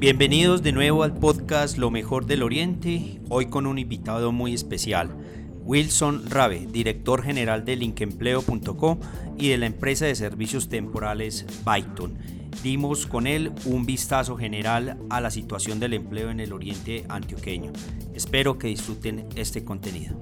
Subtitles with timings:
[0.00, 5.14] Bienvenidos de nuevo al podcast Lo mejor del Oriente, hoy con un invitado muy especial,
[5.62, 8.98] Wilson Rabe, director general de linkempleo.co
[9.36, 12.16] y de la empresa de servicios temporales Byton.
[12.62, 17.70] Dimos con él un vistazo general a la situación del empleo en el Oriente Antioqueño.
[18.14, 20.18] Espero que disfruten este contenido.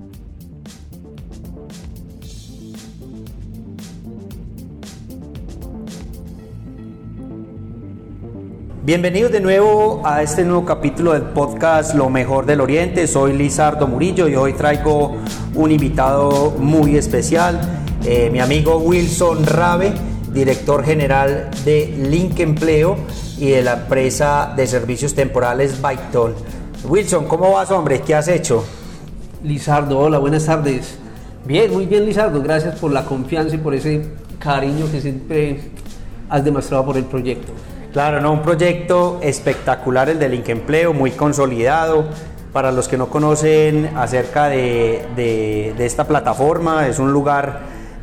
[8.89, 13.07] Bienvenidos de nuevo a este nuevo capítulo del podcast Lo mejor del Oriente.
[13.07, 15.15] Soy Lizardo Murillo y hoy traigo
[15.55, 17.61] un invitado muy especial,
[18.07, 19.93] eh, mi amigo Wilson Rabe,
[20.33, 22.97] director general de Link Empleo
[23.37, 26.35] y de la empresa de servicios temporales Byton.
[26.89, 28.01] Wilson, ¿cómo vas, hombre?
[28.01, 28.65] ¿Qué has hecho?
[29.45, 30.99] Lizardo, hola, buenas tardes.
[31.45, 32.43] Bien, muy bien, Lizardo.
[32.43, 34.07] Gracias por la confianza y por ese
[34.39, 35.61] cariño que siempre
[36.31, 37.53] has demostrado por el proyecto.
[37.93, 42.05] Claro, no, un proyecto espectacular el del Link Empleo, muy consolidado.
[42.53, 47.61] Para los que no conocen acerca de, esta plataforma, es un lugar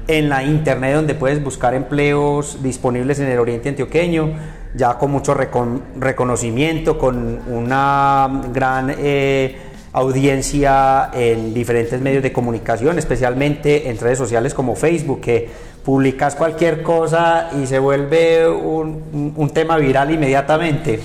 [0.07, 4.33] en la internet donde puedes buscar empleos disponibles en el Oriente Antioqueño,
[4.75, 9.57] ya con mucho reconocimiento, con una gran eh,
[9.93, 15.49] audiencia en diferentes medios de comunicación, especialmente en redes sociales como Facebook, que
[15.85, 20.99] publicas cualquier cosa y se vuelve un, tema viral inmediatamente.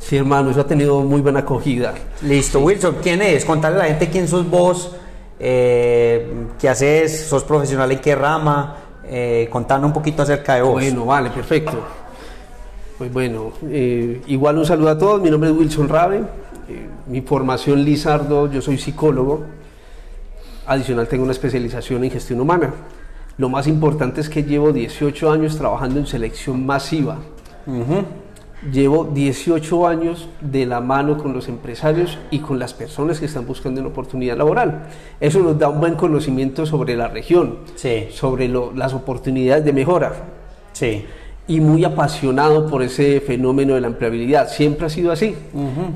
[0.00, 1.92] Sí, hermano, eso ha tenido muy buena acogida.
[2.22, 3.44] Listo, Wilson, ¿quién es?
[3.44, 4.96] Contale a la gente quién sos vos,
[5.38, 6.26] eh,
[6.58, 10.72] qué haces, sos profesional en qué rama, eh, contando un poquito acerca de vos.
[10.72, 11.78] Bueno, vale, perfecto.
[12.96, 16.18] Pues bueno, eh, igual un saludo a todos, mi nombre es Wilson Rabe,
[16.68, 19.44] eh, mi formación Lizardo, yo soy psicólogo,
[20.66, 22.72] adicional tengo una especialización en gestión humana.
[23.38, 27.18] Lo más importante es que llevo 18 años trabajando en selección masiva.
[28.70, 33.44] Llevo 18 años de la mano con los empresarios y con las personas que están
[33.44, 34.84] buscando una oportunidad laboral.
[35.18, 37.58] Eso nos da un buen conocimiento sobre la región,
[38.10, 40.12] sobre las oportunidades de mejora.
[40.72, 41.06] Sí.
[41.48, 44.48] Y muy apasionado por ese fenómeno de la empleabilidad.
[44.48, 45.34] Siempre ha sido así.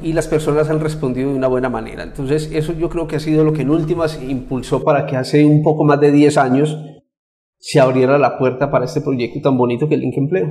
[0.03, 2.03] Y las personas han respondido de una buena manera.
[2.03, 5.45] Entonces, eso yo creo que ha sido lo que en últimas impulsó para que hace
[5.45, 6.77] un poco más de 10 años
[7.67, 10.49] se abriera la puerta para este proyecto tan bonito que es Link Empleo.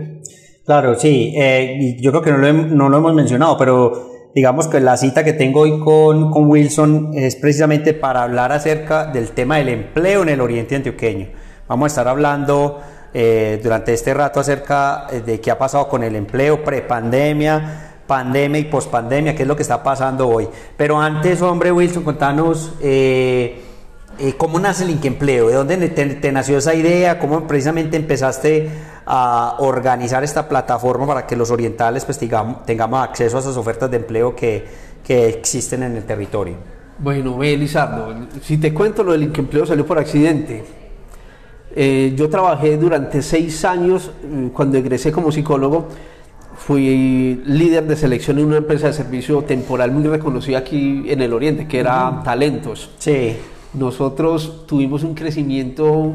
[0.65, 4.81] Claro, sí, eh, yo creo que no lo, no lo, hemos mencionado, pero digamos que
[4.81, 9.59] la cita que tengo hoy con, con Wilson es precisamente para hablar acerca del tema
[9.59, 11.29] del empleo en el Oriente Antioqueño.
[11.69, 12.81] Vamos a estar hablando
[13.13, 18.59] eh, durante este rato acerca eh, de qué ha pasado con el empleo prepandemia, pandemia
[18.59, 20.49] y pospandemia, qué es lo que está pasando hoy.
[20.75, 22.73] Pero antes, hombre Wilson, contanos...
[22.81, 23.61] Eh,
[24.17, 25.49] eh, ¿Cómo nace el Empleo?
[25.49, 27.19] ¿De dónde te, nació esa idea?
[27.19, 28.69] ¿Cómo precisamente empezaste
[29.05, 33.97] a organizar esta plataforma para que los orientales pues, tengamos acceso a esas ofertas de
[33.97, 36.55] empleo que, existen en el territorio?
[36.97, 37.67] Bueno, ve,
[38.41, 40.63] si te cuento lo del Empleo salió por accidente.
[41.75, 45.89] Eh, yo trabajé durante seis años, mm, cuando egresé como psicólogo,
[46.57, 51.33] fui líder de selección en una empresa de servicio temporal muy reconocida aquí en el
[51.33, 52.91] Oriente, que era Talentos.
[52.97, 53.35] Sí
[53.77, 56.13] nosotros tuvimos un crecimiento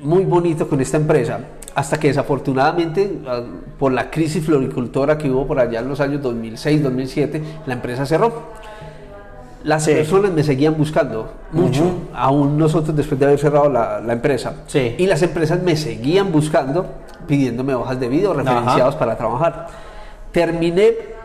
[0.00, 1.40] muy bonito con esta empresa,
[1.74, 3.42] hasta que desafortunadamente ah,
[3.78, 8.32] por la crisis floricultora que hubo por allá en los años 2006-2007, la empresa cerró.
[9.64, 11.82] Las personas me seguían buscando mucho,
[12.14, 14.54] aún nosotros después de haber cerrado la, empresa.
[14.96, 16.86] Y las empresas me seguían buscando,
[17.26, 19.66] pidiéndome hojas de vida o referenciados para trabajar.
[20.30, 21.17] Terminé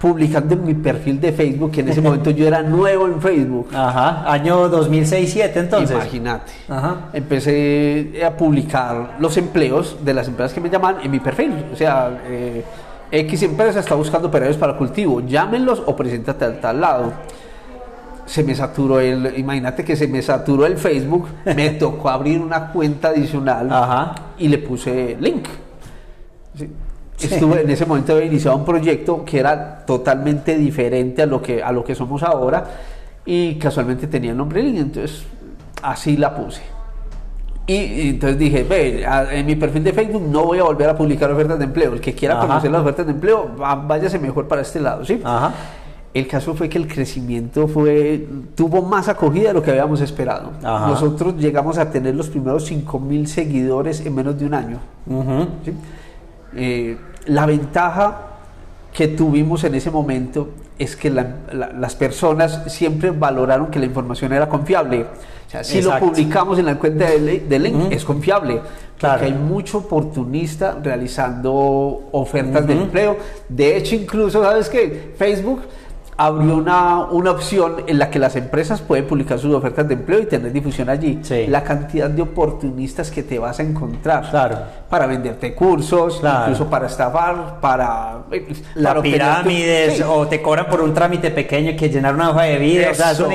[0.00, 3.68] publicando en mi perfil de Facebook, que en ese momento yo era nuevo en Facebook.
[3.74, 5.96] Ajá, año 2006-2007 entonces.
[5.96, 6.52] Imagínate.
[6.68, 7.10] Ajá.
[7.12, 11.64] Empecé a publicar los empleos de las empresas que me llaman en mi perfil.
[11.72, 12.64] O sea, eh,
[13.10, 17.12] X empresa está buscando operarios para cultivo, llámenlos o preséntate al tal lado.
[18.26, 22.70] Se me saturó el, imagínate que se me saturó el Facebook, me tocó abrir una
[22.70, 24.14] cuenta adicional Ajá.
[24.38, 25.46] y le puse link.
[26.54, 26.68] ¿Sí?
[27.26, 31.62] Estuve en ese momento había iniciado un proyecto que era totalmente diferente a lo que,
[31.62, 32.64] a lo que somos ahora
[33.24, 35.24] y casualmente tenía el nombre link, entonces
[35.82, 36.62] así la puse.
[37.66, 41.30] Y, entonces dije, ve, en mi perfil de Facebook no voy a volver a publicar
[41.30, 41.92] ofertas de empleo.
[41.92, 45.20] El que quiera conocer las ofertas de empleo, váyase mejor para este lado, ¿sí?
[45.22, 45.52] Ajá.
[46.14, 50.52] El caso fue que el crecimiento fue, tuvo más acogida de lo que habíamos esperado.
[50.62, 54.78] Nosotros llegamos a tener los primeros 5 mil seguidores en menos de un año.
[56.54, 56.96] Eh,
[57.26, 58.22] la ventaja
[58.92, 64.48] que tuvimos en ese momento es que las personas siempre valoraron que la información era
[64.48, 65.02] confiable.
[65.02, 68.60] O sea, si lo publicamos en la cuenta de, link, es confiable.
[69.00, 73.16] Porque hay mucho oportunista realizando ofertas de empleo.
[73.48, 75.14] De hecho, incluso, ¿sabes qué?
[75.16, 75.62] Facebook
[76.18, 80.18] abrió una, una opción en la que las empresas pueden publicar sus ofertas de empleo
[80.18, 81.20] y tener difusión allí.
[81.46, 84.58] La cantidad de oportunistas que te vas a encontrar claro.
[84.90, 88.24] para venderte cursos, incluso para estafar, para...
[88.32, 92.58] Eh, La pirámides, o te cobran por un trámite pequeño que llenar una hoja de
[92.58, 92.90] vida.
[92.90, 93.28] Eso,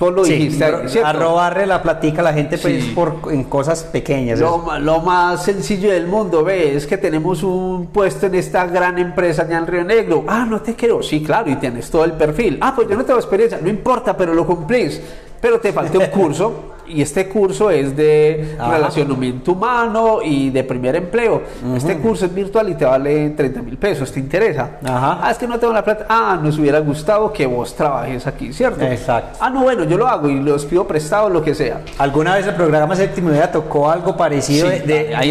[0.00, 0.64] o lo dijiste,
[1.04, 4.40] a robarle la platica a la gente pues, por, en cosas pequeñas.
[4.40, 8.98] Lo, lo, más sencillo del mundo, ve, es que tenemos un puesto en esta gran
[8.98, 10.24] empresa allá en Río Negro.
[10.26, 11.00] Ah, no te quiero.
[11.00, 12.58] Sí, claro, y tienes todo el perfil.
[12.60, 15.00] Ah, pues yo no tengo experiencia, no importa, pero lo cumplís.
[15.40, 16.52] Pero te falta un curso
[16.86, 21.42] y este curso es de relacionamiento humano y de primer empleo.
[21.76, 24.78] Este curso es virtual y te vale 30 mil pesos, ¿te interesa?
[24.84, 25.18] Ajá.
[25.20, 26.06] Ah, es que no tengo la plata.
[26.08, 28.84] Ah, nos hubiera gustado que vos trabajes aquí, ¿cierto?
[28.84, 29.38] Exacto.
[29.40, 31.80] Ah, no, bueno, yo lo hago y los pido prestado, lo que sea.
[31.98, 34.80] ¿Alguna vez el programa Séptimo Día tocó algo parecido de,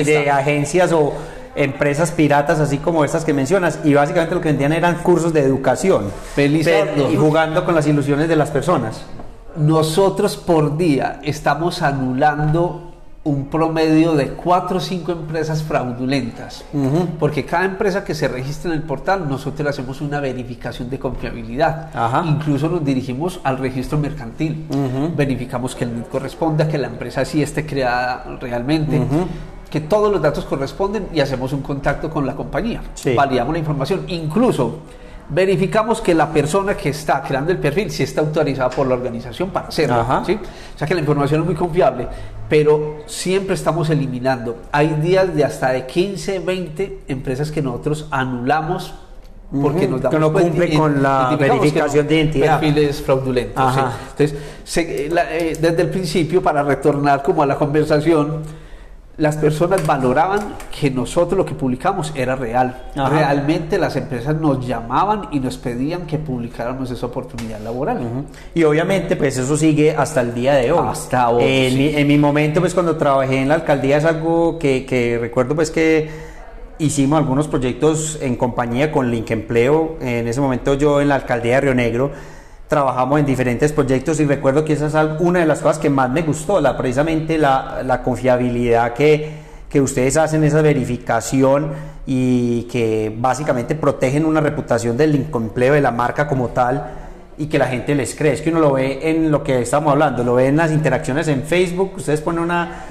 [0.03, 1.13] de agencias o
[1.55, 5.41] empresas piratas así como estas que mencionas y básicamente lo que vendían eran cursos de
[5.41, 6.05] educación
[6.35, 6.69] Feliz
[7.11, 9.03] y jugando con las ilusiones de las personas.
[9.57, 12.87] Nosotros por día estamos anulando
[13.23, 16.65] un promedio de 4 o 5 empresas fraudulentas,
[17.19, 21.89] porque cada empresa que se registra en el portal, nosotros hacemos una verificación de confiabilidad.
[22.25, 24.65] Incluso nos dirigimos al registro mercantil,
[25.15, 28.99] verificamos que el NIT corresponda, que la empresa sí esté creada realmente
[29.71, 32.81] que todos los datos corresponden y hacemos un contacto con la compañía.
[33.15, 34.03] Validamos la información.
[34.09, 34.79] Incluso
[35.29, 39.49] verificamos que la persona que está creando el perfil sí está autorizada por la organización
[39.49, 40.05] para hacerlo.
[40.25, 40.37] ¿sí?
[40.75, 42.05] O sea que la información es muy confiable,
[42.49, 44.57] pero siempre estamos eliminando.
[44.73, 48.93] Hay días de hasta de 15, 20 empresas que nosotros anulamos
[49.61, 52.59] porque nos damos que no cumple con la verificación de identidad.
[52.59, 53.73] Perfiles fraudulentos.
[54.17, 54.35] Entonces,
[54.77, 58.43] eh, desde el principio, para retornar como a la conversación,
[59.21, 62.85] las personas valoraban que nosotros lo que publicamos era real.
[62.95, 67.99] Realmente las empresas nos llamaban y nos pedían que publicáramos esa oportunidad laboral.
[68.55, 70.87] Y obviamente pues eso sigue hasta el día de hoy.
[70.89, 71.43] Hasta hoy.
[71.45, 75.69] En, mi, momento pues cuando trabajé en la alcaldía es algo que, que recuerdo pues
[75.69, 76.09] que
[76.79, 79.97] hicimos algunos proyectos en compañía con Link Empleo.
[80.01, 82.11] En ese momento yo en la alcaldía de Río Negro
[82.71, 86.09] trabajamos en diferentes proyectos y recuerdo que esa es una de las cosas que más
[86.09, 89.29] me gustó, la, precisamente la, confiabilidad que,
[89.69, 91.73] que, ustedes hacen, esa verificación
[92.07, 96.89] y que básicamente protegen una reputación del empleo de la marca como tal
[97.37, 98.31] y que la gente les cree.
[98.31, 101.27] Es que uno lo ve en lo que estamos hablando, lo ve en las interacciones
[101.27, 102.85] en Facebook, ustedes ponen una,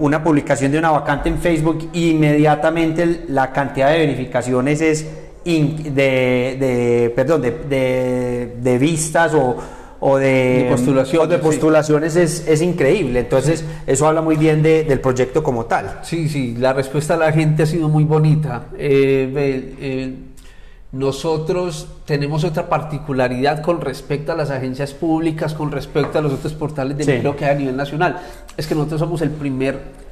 [0.00, 5.06] una publicación de una vacante en Facebook inmediatamente la cantidad de verificaciones es
[5.44, 9.56] de, de, perdón, de, de, vistas o,
[10.00, 13.20] o de, postulaciones, de postulaciones es, es, increíble.
[13.20, 16.00] Entonces, eso habla muy bien del proyecto como tal.
[16.02, 18.66] Sí, sí, la respuesta de la gente ha sido muy bonita.
[18.78, 20.14] Eh, eh,
[20.92, 26.54] nosotros tenemos otra particularidad con respecto a las agencias públicas, con respecto a los otros
[26.54, 28.20] portales de empleo que hay a nivel nacional.
[28.56, 30.03] Es que nosotros somos el primer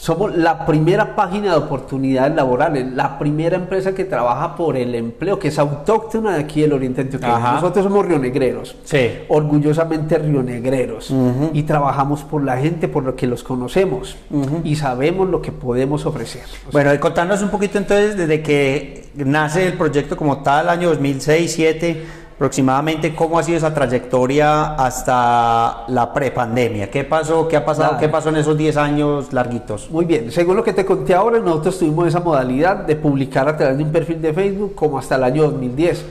[0.00, 5.38] somos la primera página de oportunidades laborales, la primera empresa que trabaja por el empleo,
[5.38, 7.38] que es autóctona de aquí del Oriente Antioqueño.
[7.38, 9.10] Nosotros somos rionegreros, sí.
[9.28, 11.12] orgullosamente rionegreros,
[11.52, 14.16] y trabajamos por la gente, por lo que los conocemos,
[14.64, 16.44] y sabemos lo que podemos ofrecer.
[16.72, 22.19] bueno, contanos un poquito entonces, desde que nace el proyecto como tal, año 2006, 2007
[22.40, 26.90] aproximadamente cómo ha sido esa trayectoria hasta la prepandemia.
[26.90, 27.46] ¿Qué pasó?
[27.46, 27.98] ¿Qué ha pasado?
[27.98, 29.90] ¿Qué pasó en esos 10 años larguitos?
[29.90, 33.58] Muy bien, según lo que te conté ahora, nosotros tuvimos esa modalidad de publicar a
[33.58, 36.06] través de un perfil de Facebook como hasta el año 2010.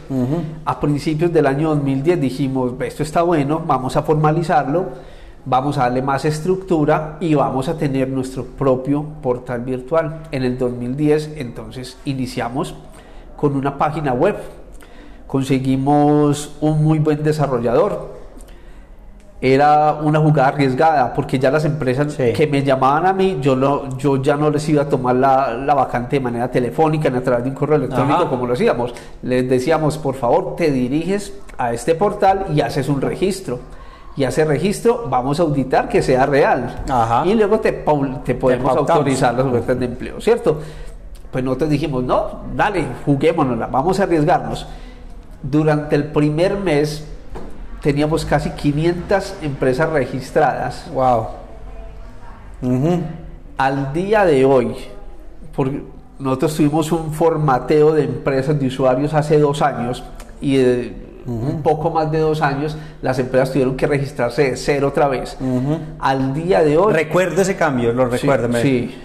[0.65, 4.85] A principios del año 2010 dijimos, esto está bueno, vamos a formalizarlo,
[5.45, 10.27] vamos a darle más estructura y vamos a tener nuestro propio portal virtual.
[10.31, 12.75] En el 2010 entonces iniciamos
[13.35, 14.35] con una página web
[15.29, 18.17] conseguimos un muy buen desarrollador.
[19.39, 23.95] Era una jugada arriesgada porque ya las empresas que me llamaban a mí, yo, lo,
[23.97, 27.23] yo ya no les iba a tomar la, la vacante de manera telefónica ni a
[27.23, 28.93] través de un correo electrónico como lo hacíamos.
[29.21, 33.59] Les decíamos, por favor, te diriges a este portal y haces un registro.
[34.17, 36.83] y hace registro, vamos a auditar que sea real.
[36.89, 37.23] Ajá.
[37.25, 37.71] Y luego te,
[38.25, 38.89] te podemos pautamos.
[38.89, 40.59] autorizar las ofertas de empleo, ¿cierto?
[41.31, 44.67] Pues nosotros dijimos, no, dale, juguémonosla, vamos a arriesgarnos.
[45.41, 47.05] Durante el primer mes
[47.81, 50.89] teníamos casi 500 empresas registradas.
[50.93, 51.27] Wow.
[53.57, 54.75] Al día de hoy,
[55.55, 55.83] porque
[56.19, 60.03] nosotros tuvimos un formateo de empresas de usuarios hace dos años
[60.41, 64.87] y de un poco más de dos años las empresas tuvieron que registrarse de cero
[64.87, 65.37] otra vez.
[65.99, 66.93] Al día de hoy...
[66.93, 68.57] Recuerdo ese cambio, lo recuerdo.
[68.61, 68.95] Sí.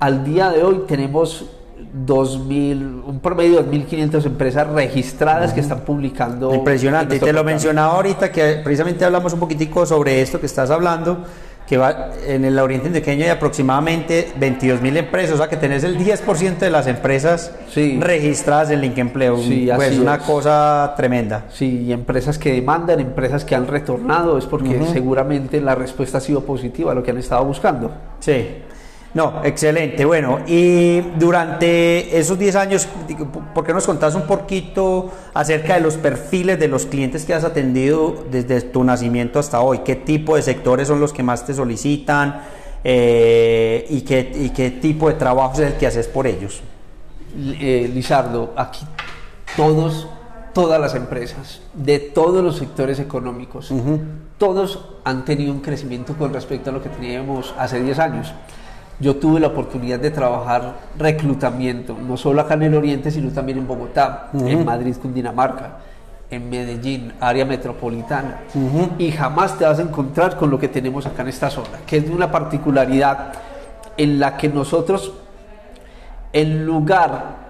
[0.00, 1.46] Al día de hoy tenemos
[1.92, 6.54] 2000, un promedio de 2.500 empresas registradas que están publicando.
[6.54, 7.16] Impresionante.
[7.16, 11.24] Y te lo mencionaba ahorita que precisamente hablamos un poquitico sobre esto que estás hablando,
[11.66, 15.84] que va en el Oriente Antioqueño hay aproximadamente 22 mil empresas, o sea que tenés
[15.84, 17.98] el 10% de las empresas Sí.
[18.00, 19.38] registradas en Link Empleo.
[19.38, 20.22] Sí, pues una es.
[20.22, 21.44] cosa tremenda.
[21.50, 26.20] Sí, y empresas que demandan, empresas que han retornado, es porque seguramente la respuesta ha
[26.20, 27.90] sido positiva a lo que han estado buscando.
[28.20, 28.56] Sí.
[29.14, 30.04] No, excelente.
[30.04, 32.88] Bueno, y durante esos 10 años,
[33.54, 37.44] ¿por qué nos contás un poquito acerca de los perfiles de los clientes que has
[37.44, 39.80] atendido desde tu nacimiento hasta hoy?
[39.80, 42.40] ¿Qué tipo de sectores son los que más te solicitan?
[42.84, 46.62] Eh, y, qué, ¿Y qué tipo de trabajo es el que haces por ellos?
[47.36, 48.84] Eh, Lizardo, aquí
[49.56, 50.08] todos,
[50.54, 53.72] todas las empresas, de todos los sectores económicos,
[54.38, 58.32] todos han tenido un crecimiento con respecto a lo que teníamos hace 10 años.
[59.00, 63.58] Yo tuve la oportunidad de trabajar reclutamiento, no solo acá en el Oriente, sino también
[63.58, 65.78] en Bogotá, en Madrid, Cundinamarca,
[66.30, 68.42] en Medellín, área metropolitana.
[68.98, 71.96] Y jamás te vas a encontrar con lo que tenemos acá en esta zona, que
[71.96, 73.32] es de una particularidad
[73.96, 75.12] en la que nosotros
[76.32, 77.41] en lugar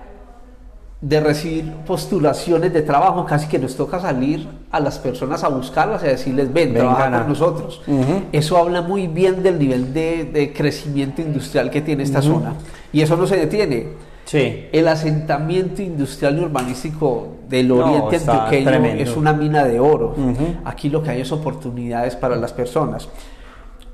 [1.03, 6.03] de recibir postulaciones de trabajo, casi que nos toca salir a las personas a buscarlas
[6.05, 7.83] y a decirles, ven, Vengan trabaja con nosotros.
[7.89, 8.23] Ujú.
[8.31, 12.55] Eso habla muy bien del nivel de, de crecimiento industrial que tiene esta zona.
[12.93, 13.89] Y eso no se detiene.
[14.25, 14.67] Sí.
[14.73, 19.03] El asentamiento industrial y urbanístico del No, oriente antioqueño tremendo.
[19.03, 20.11] es una mina de oro.
[20.17, 20.55] Ujú.
[20.65, 23.09] Aquí lo que hay es oportunidades para las personas.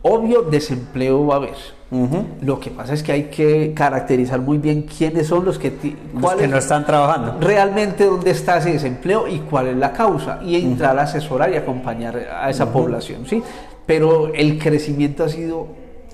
[0.03, 1.79] Obvio, desempleo va a haber.
[2.43, 5.71] Lo que pasa es que hay que caracterizar muy bien quiénes son los que...
[6.15, 7.39] Los que es no están trabajando.
[7.41, 11.57] realmente dónde está ese desempleo y cuál es la causa y entrar a asesorar y
[11.57, 13.43] acompañar a esa población, ¿sí?
[13.87, 15.69] Pero el crecimiento ha sido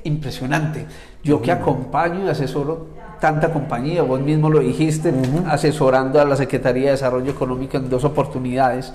[0.05, 0.87] impresionante.
[1.25, 2.87] Yo que acompaño y asesoro
[3.21, 5.13] tanta compañía, vos mismo lo dijiste,
[5.47, 8.93] asesorando a la Secretaría de Desarrollo Económico en dos oportunidades.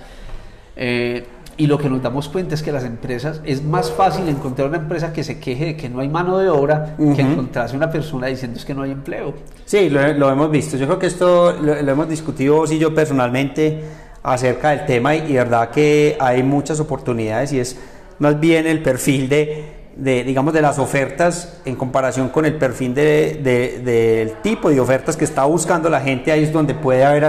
[0.77, 1.25] eh,
[1.59, 4.77] y lo que nos damos cuenta es que las empresas, es más fácil encontrar una
[4.77, 7.21] empresa que se queje de que no hay mano de obra que Ujú.
[7.21, 9.33] encontrarse una persona diciendo es que no hay empleo.
[9.65, 10.77] Sí, lo, lo hemos visto.
[10.77, 13.81] Yo creo que esto lo, lo hemos discutido vos y yo personalmente
[14.23, 17.77] acerca del tema y, y verdad que hay muchas oportunidades y es
[18.19, 19.65] más bien el perfil de,
[19.97, 24.79] de, digamos, de las ofertas en comparación con el perfil de, de- del tipo de
[24.79, 26.31] ofertas que está buscando la gente.
[26.31, 27.25] Ahí es donde puede haber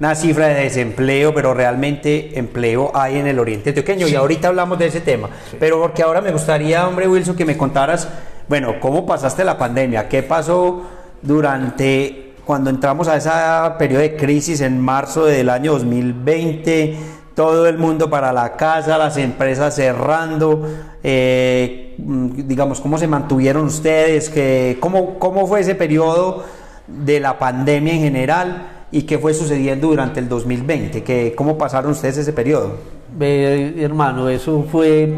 [0.00, 4.08] alguna cifra de desempleo, pero realmente empleo hay en el oriente antioqueño.
[4.08, 5.28] Y ahorita hablamos de ese tema.
[5.58, 8.08] Pero porque ahora me gustaría, hombre Wilson, que me contaras,
[8.48, 10.84] bueno, cómo pasaste la pandemia, qué pasó
[11.20, 13.30] durante cuando entramos a ese
[13.78, 16.96] periodo de crisis en marzo del año 2020,
[17.34, 20.66] todo el mundo para la casa, las empresas cerrando,
[21.02, 24.32] eh, mm, digamos, cómo se mantuvieron ustedes,
[24.80, 26.42] cómo, cómo fue ese periodo
[26.86, 31.92] de la pandemia en general y qué fue sucediendo durante el 2020, que, cómo pasaron
[31.92, 32.76] ustedes ese periodo.
[33.18, 35.14] Hermano, eso fue,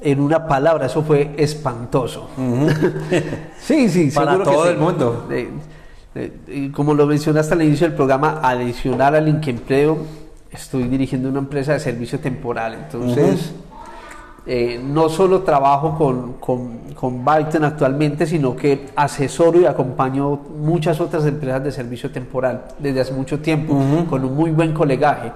[0.00, 2.30] en una palabra, eso fue espantoso.
[3.60, 5.26] sí, sí, Para que todo el mundo.
[5.30, 5.48] Eh,
[6.14, 9.98] eh, y como lo mencionaste al inicio del programa, adicional al Empleo,
[10.50, 12.74] estoy dirigiendo una empresa de servicio temporal.
[12.74, 13.52] Entonces,
[14.46, 21.00] eh, no solo trabajo con, con, con Byton actualmente, sino que asesoro y acompaño muchas
[21.00, 23.74] otras empresas de servicio temporal desde hace mucho tiempo,
[24.08, 25.32] con un muy buen colegaje.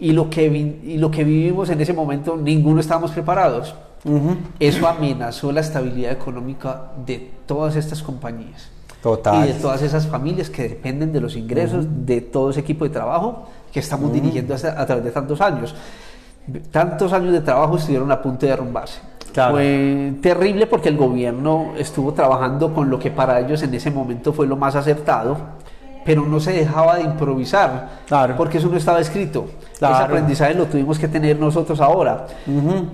[0.00, 3.74] Y lo, que vi- y lo que vivimos en ese momento, ninguno estábamos preparados.
[4.60, 8.70] Eso amenazó la estabilidad económica de todas estas compañías.
[9.02, 9.44] Total.
[9.44, 12.90] Y de todas esas familias que dependen de los ingresos de todo ese equipo de
[12.90, 15.74] trabajo que estamos dirigiendo hasta- a través de tantos años.
[16.70, 19.00] Tantos años de trabajo estuvieron a punto de derrumbarse.
[19.32, 19.52] Claro.
[19.54, 24.32] Fue terrible porque el gobierno estuvo trabajando con lo que para ellos en ese momento
[24.32, 25.36] fue lo más acertado,
[26.04, 28.34] pero no se dejaba de improvisar, Claro.
[28.36, 29.46] porque eso no estaba escrito.
[29.78, 29.94] Claro.
[29.96, 32.26] Ese aprendizaje lo tuvimos que tener nosotros ahora.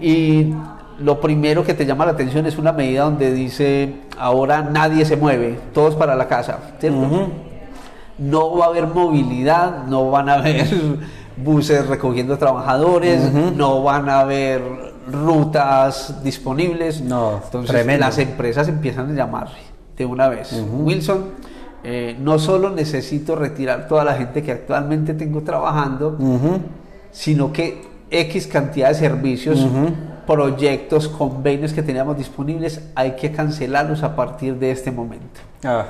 [0.01, 0.53] Y
[0.99, 5.17] lo primero que te llama la atención es una medida donde dice, ahora nadie se
[5.17, 7.29] mueve, todos para la casa, ¿cierto?
[8.19, 10.67] No va a haber movilidad, no van a haber
[11.37, 14.62] buses recogiendo trabajadores, no van a haber
[15.07, 17.00] rutas disponibles.
[17.00, 18.07] No, Entonces tremendo.
[18.07, 19.49] las empresas empiezan a llamar
[19.97, 20.53] de una vez.
[20.53, 21.25] Wilson,
[21.83, 26.19] eh, no solo necesito retirar toda la gente que actualmente tengo trabajando,
[27.11, 29.67] sino que X cantidad de servicios,
[30.26, 35.41] proyectos, convenios que teníamos disponibles, hay que cancelarlos a partir de este momento.
[35.62, 35.87] Ah,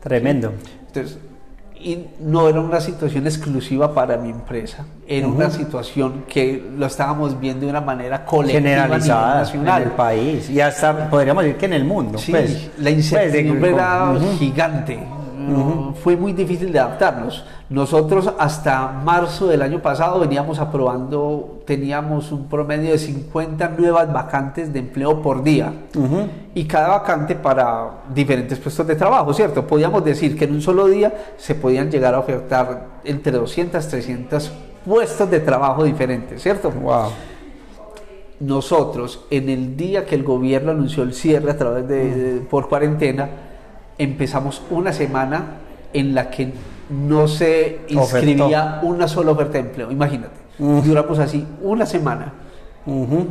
[0.00, 0.52] tremendo.
[0.86, 1.18] Entonces,
[1.78, 7.38] y no era una situación exclusiva para mi empresa, era una situación que lo estábamos
[7.38, 9.82] viendo de una manera colectiva Generalizada nacional.
[9.82, 12.18] en el país y hasta podríamos decir que en el mundo.
[12.18, 12.70] Sí, pues.
[12.78, 14.98] la incertidumbre Pues, de- era gigante.
[16.02, 17.44] Fue muy difícil de adaptarnos.
[17.70, 24.72] Nosotros hasta marzo del año pasado veníamos aprobando, teníamos un promedio de 50 nuevas vacantes
[24.72, 25.72] de empleo por día.
[26.54, 29.66] Y cada vacante para diferentes puestos de trabajo, ¿cierto?
[29.66, 34.52] Podíamos decir que en un solo día se podían llegar a ofertar entre 200, 300
[34.84, 36.70] puestos de trabajo diferentes, ¿cierto?
[36.70, 37.10] Wow.
[38.38, 42.68] nosotros en el día que el gobierno anunció el cierre a través de, de- por
[42.68, 43.28] cuarentena
[43.98, 45.44] empezamos una semana
[45.92, 46.52] en la que
[46.90, 52.32] no se inscribía una sola oferta de empleo imagínate duramos así una semana
[52.86, 53.26] Ujú.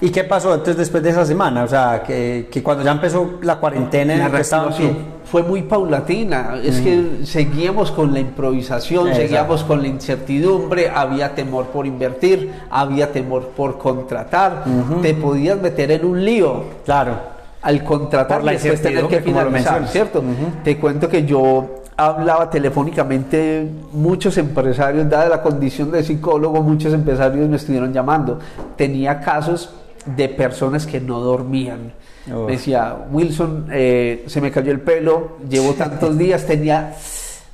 [0.00, 1.62] ¿Y qué pasó entonces después de esa semana?
[1.62, 4.68] O sea, que, que cuando ya empezó la cuarentena, la ¿en qué estaban?
[4.70, 9.22] reactivación fue muy paulatina es que seguíamos con la improvisación Exacto.
[9.28, 14.64] seguíamos con la incertidumbre había temor por invertir había temor por contratar
[15.00, 17.14] te podías meter en un lío Claro.
[17.62, 19.86] Al contratar Por la después tener que finalizar.
[19.88, 20.18] ¿cierto?
[20.18, 20.62] Ujú.
[20.64, 27.48] Te cuento que yo hablaba telefónicamente, muchos empresarios, dada la condición de psicólogo, muchos empresarios
[27.48, 28.38] me estuvieron llamando.
[28.76, 29.72] Tenía casos
[30.04, 31.92] de personas que no dormían.
[32.32, 32.46] Oh.
[32.46, 36.94] Me decía, Wilson, eh, se me cayó el pelo, llevo tantos días, tenía...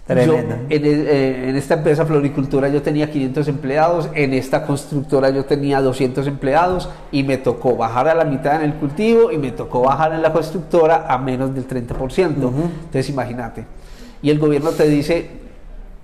[0.09, 0.55] Yo, Tremendo.
[0.71, 5.45] en, el- eh, en esta empresa floricultura yo tenía 500 empleados, en esta constructora yo
[5.45, 9.51] tenía 200 empleados y me tocó bajar a la mitad en el cultivo y me
[9.53, 12.27] tocó bajar en la constructora a menos del 30%.
[12.27, 13.67] Entonces imagínate.
[14.23, 15.31] Y el gobierno te dice,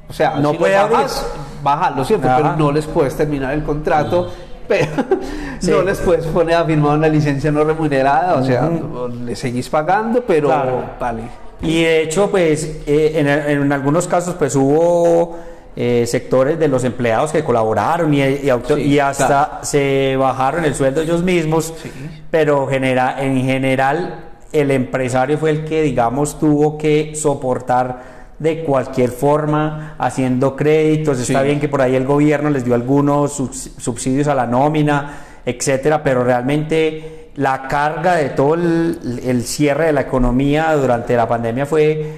[0.07, 1.27] o sea, No si puede lo bajas,
[1.63, 2.29] bájalo, ¿cierto?
[2.29, 2.37] Ajá.
[2.37, 4.31] Pero no les puedes terminar el contrato.
[4.69, 4.87] Pero
[5.61, 5.71] Sí.
[5.71, 8.69] no les puedes poner a firmar una licencia no remunerada, o sea,
[9.25, 10.83] le seguís pagando, pero Claro.
[11.01, 11.23] vale.
[11.65, 15.39] Y de hecho, pues eh, en, en algunos casos, pues hubo
[15.77, 19.51] eh, sectores de los empleados que colaboraron y, y auto- Sí, y hasta claro.
[19.65, 21.91] se bajaron el sueldo ellos mismos, Sí.
[22.31, 29.11] pero genera, en general el empresario fue el que, digamos, tuvo que soportar de cualquier
[29.11, 31.19] forma, haciendo créditos.
[31.19, 31.47] Está Sí.
[31.47, 36.03] bien que por ahí el gobierno les dio algunos subs- subsidios a la nómina, etcétera,
[36.05, 41.67] pero realmente la carga de todo el, el cierre de la economía durante la pandemia
[41.67, 42.13] fue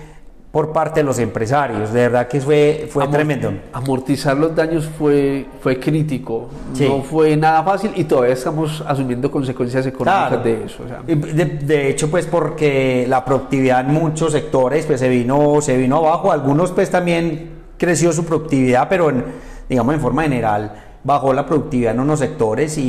[0.53, 1.93] por parte de los empresarios.
[1.93, 3.53] De verdad que fue, fue Amor- tremendo.
[3.75, 6.87] Amortizar los daños fue, fue crítico, Sí.
[6.89, 10.43] no fue nada fácil y todavía estamos asumiendo consecuencias económicas Claro.
[10.43, 10.83] de eso.
[10.85, 11.03] o sea.
[11.07, 15.99] De, de hecho, pues porque la productividad en muchos sectores pues se vino, se vino
[15.99, 16.33] abajo.
[16.33, 19.25] Algunos pues también creció su productividad, pero en,
[19.69, 20.73] digamos en forma general
[21.05, 22.83] bajó la productividad en unos sectores y,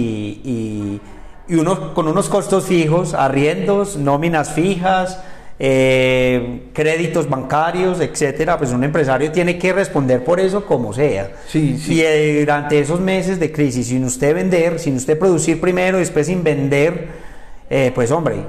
[0.43, 1.01] y,
[1.47, 5.19] y unos, con unos costos fijos, arriendos, nóminas fijas,
[5.59, 11.31] eh, créditos bancarios, etcétera, pues un empresario tiene que responder por eso como sea.
[11.47, 11.95] Sí, sí.
[11.95, 16.01] Y eh, durante esos meses de crisis, sin usted vender, sin usted producir primero y
[16.01, 17.07] después sin vender,
[17.71, 18.43] eh, pues hombre,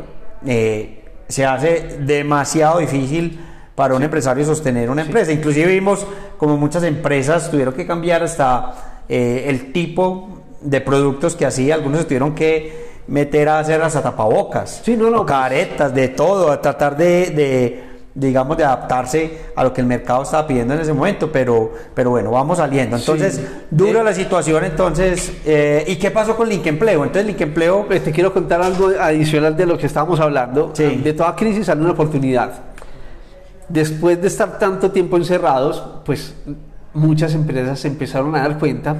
[1.28, 3.40] se hace demasiado difícil
[3.74, 5.32] para un empresario sostener una empresa.
[5.32, 6.06] Inclusive vimos
[6.36, 12.34] como muchas empresas tuvieron que cambiar hasta el tipo de productos que hacía, algunos tuvieron
[12.34, 16.96] que meter a hacer hasta tapabocas, Sí, no, no, o caretas, de todo, a tratar
[16.96, 21.30] de, de, digamos, de adaptarse a lo que el mercado estaba pidiendo en ese momento,
[21.32, 22.96] pero, pero bueno, vamos saliendo.
[22.96, 23.46] Entonces, Sí.
[23.70, 27.02] dura Eh, la situación, entonces, eh, ¿y qué pasó con Link Empleo?
[27.04, 30.70] Entonces, Link Empleo, Pues, te quiero contar algo adicional de lo que estábamos hablando.
[30.74, 30.84] Sí.
[31.02, 32.52] De toda crisis sale una oportunidad.
[33.68, 36.34] Después de estar tanto tiempo encerrados, pues
[36.98, 38.94] muchas empresas se empezaron a dar cuenta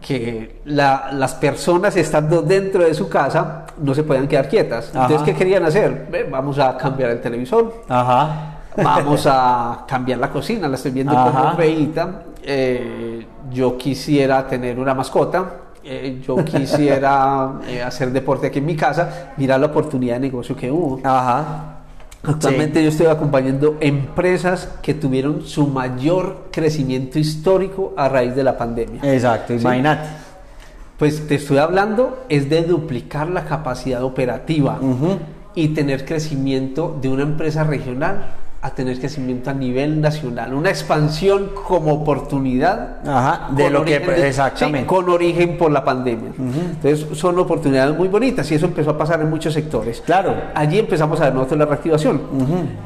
[0.00, 4.90] que la- las personas estando dentro de su casa no se podían quedar quietas.
[4.94, 5.22] Entonces.
[5.22, 6.08] ¿qué querían hacer?
[6.30, 11.30] Vamos a cambiar el televisor, ajá, vamos a cambiar la cocina, la estoy viendo Ajá.
[11.42, 12.22] como feíta.
[12.42, 15.44] Eh, yo quisiera tener una mascota.
[15.82, 19.32] eh, yo quisiera eh, hacer deporte aquí en mi casa.
[19.36, 21.00] Mira la oportunidad de negocio que hubo.
[21.04, 21.70] ajá.
[22.26, 28.56] Actualmente yo estoy acompañando empresas que tuvieron su mayor crecimiento histórico a raíz de la
[28.56, 29.00] pandemia.
[29.02, 30.08] Exacto, imagínate.
[30.98, 34.78] Pues te estoy hablando es de duplicar la capacidad operativa
[35.54, 41.50] y tener crecimiento de una empresa regional a tener crecimiento a nivel nacional, una expansión
[41.66, 43.06] como oportunidad.
[43.06, 43.96] Ajá, de lo que
[44.26, 44.86] exactamente.
[44.86, 46.30] con origen por la pandemia.
[46.38, 50.00] Entonces son oportunidades muy bonitas y eso empezó a pasar en muchos sectores.
[50.00, 50.34] Claro.
[50.54, 52.22] Allí empezamos a ver nosotros la reactivación.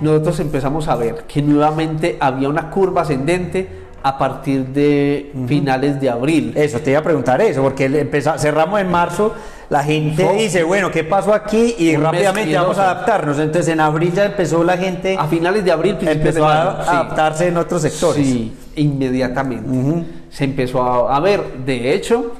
[0.01, 3.69] Nosotros empezamos a ver que nuevamente había una curva ascendente
[4.03, 6.55] a partir de finales de abril.
[6.57, 9.33] Eso, te iba a preguntar eso, porque empezó, cerramos en marzo,
[9.71, 11.75] la gente dice, bueno, ¿qué pasó aquí?
[11.79, 13.39] Y rápidamente vamos a adaptarnos.
[13.39, 15.17] Entonces en abril ya empezó la gente...
[15.19, 18.27] A finales de abril, empezó a adaptarse en otros sectores.
[18.27, 20.07] Sí, inmediatamente.
[20.31, 22.33] Se empezó a, ver, de hecho,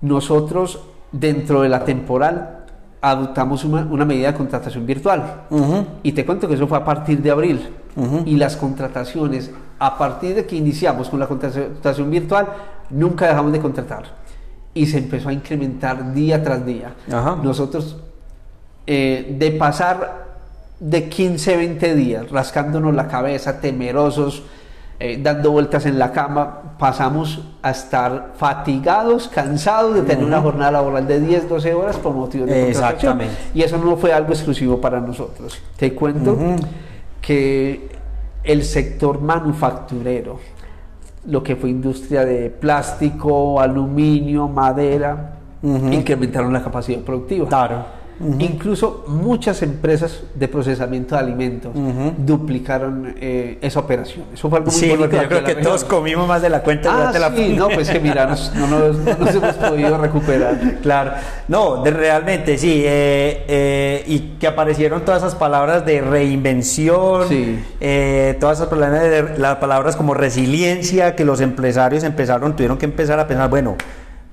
[0.00, 0.80] nosotros
[1.12, 2.64] dentro de la temporal
[3.00, 5.42] adoptamos una, medida de contratación virtual.
[6.02, 7.68] Y te cuento que eso fue a partir de abril.
[8.24, 12.48] Y las contrataciones a partir de que iniciamos con la contratación virtual,
[12.90, 14.25] nunca dejamos de contratar.
[14.76, 16.94] Y se empezó a incrementar día tras día.
[17.42, 17.96] Nosotros,
[18.86, 20.26] eh, de pasar
[20.78, 24.42] de 15, 20 días rascándonos la cabeza, temerosos,
[24.98, 30.72] eh, dando vueltas en la cama, pasamos a estar fatigados, cansados de tener una jornada
[30.72, 33.20] laboral de 10, 12 horas por motivos de contratación.
[33.54, 35.58] Y eso no fue algo exclusivo para nosotros.
[35.76, 36.38] Te cuento
[37.20, 37.90] que
[38.42, 40.38] el sector manufacturero,
[41.26, 47.48] lo que fue industria de plástico, aluminio, madera, incrementaron la capacidad productiva.
[47.48, 47.84] Claro.
[48.18, 51.72] Incluso muchas empresas de procesamiento de alimentos
[52.16, 54.24] duplicaron eh, esa operación.
[54.32, 57.18] Eso fue algo muy sí, yo creo que todos comimos más de la cuenta ah,
[57.18, 60.56] la sí, no, pues que mira, no, nos, hemos podido recuperar.
[60.86, 61.12] Claro,
[61.48, 67.28] no, de, realmente sí, eh, eh, y que aparecieron todas esas palabras de reinvención,
[68.40, 73.18] todas esas palabras, de, las palabras como resiliencia, que los empresarios empezaron, tuvieron que empezar
[73.18, 73.76] a pensar, bueno,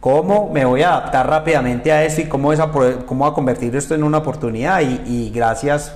[0.04, 2.70] ¿Cómo me voy a adaptar rápidamente a esto y cómo, es a,
[3.06, 4.82] cómo a convertir esto en una oportunidad?
[4.82, 5.94] Y, gracias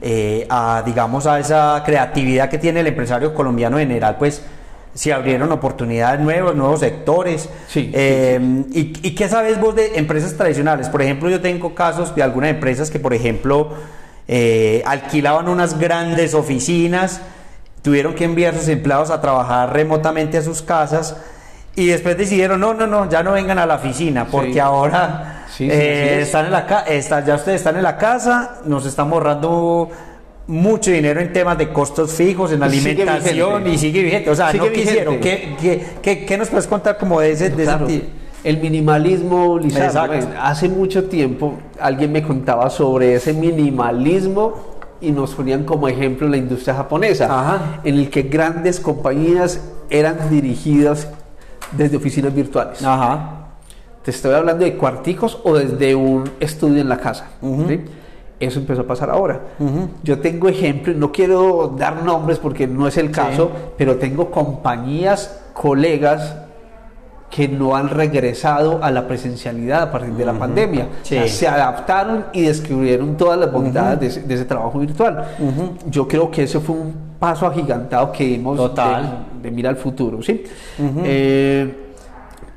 [0.00, 4.40] eh, a, digamos, a esa creatividad que tiene el empresario colombiano en general, pues
[4.94, 7.46] se abrieron oportunidades nuevas, nuevos sectores.
[7.74, 8.40] Eh,
[8.72, 10.88] y, y, qué sabes vos de empresas tradicionales?
[10.88, 13.74] Por ejemplo, yo tengo casos de algunas empresas que, por ejemplo,
[14.28, 17.20] eh, alquilaban unas grandes oficinas,
[17.82, 21.18] tuvieron que enviar a sus empleados a trabajar remotamente a sus casas
[21.74, 26.20] y después decidieron, no, no, no, ya no vengan a la oficina, porque ahora eh,
[26.22, 26.66] están en la
[27.24, 29.88] ya ustedes están en la casa, nos están ahorrando
[30.46, 34.28] mucho dinero en temas de costos fijos, en alimentación y sigue vigente.
[34.28, 35.18] O sea, no quisieron.
[35.18, 38.10] ¿Qué, nos puedes contar como de ese, de
[38.44, 45.64] El minimalismo, Lizardo, hace mucho tiempo alguien me contaba sobre ese minimalismo y nos ponían
[45.64, 51.08] como ejemplo la industria japonesa, en el que grandes compañías eran dirigidas
[51.76, 52.82] desde oficinas virtuales.
[52.84, 53.38] Ajá.
[54.04, 57.28] Te estoy hablando de cuarticos o desde un estudio en la casa.
[58.40, 59.40] Eso empezó a pasar ahora.
[60.02, 65.42] Yo tengo ejemplos, no quiero dar nombres porque no es el caso, pero tengo compañías,
[65.52, 66.36] colegas
[67.30, 70.88] que no han regresado a la presencialidad a partir de la pandemia.
[71.02, 75.24] se adaptaron y descubrieron todas las bondades de, ese, trabajo virtual.
[75.88, 79.26] Yo creo que eso fue un paso agigantado que hemos Total.
[79.40, 80.20] De, de, al futuro.
[80.20, 80.42] ¿sí?
[81.04, 81.72] Eh,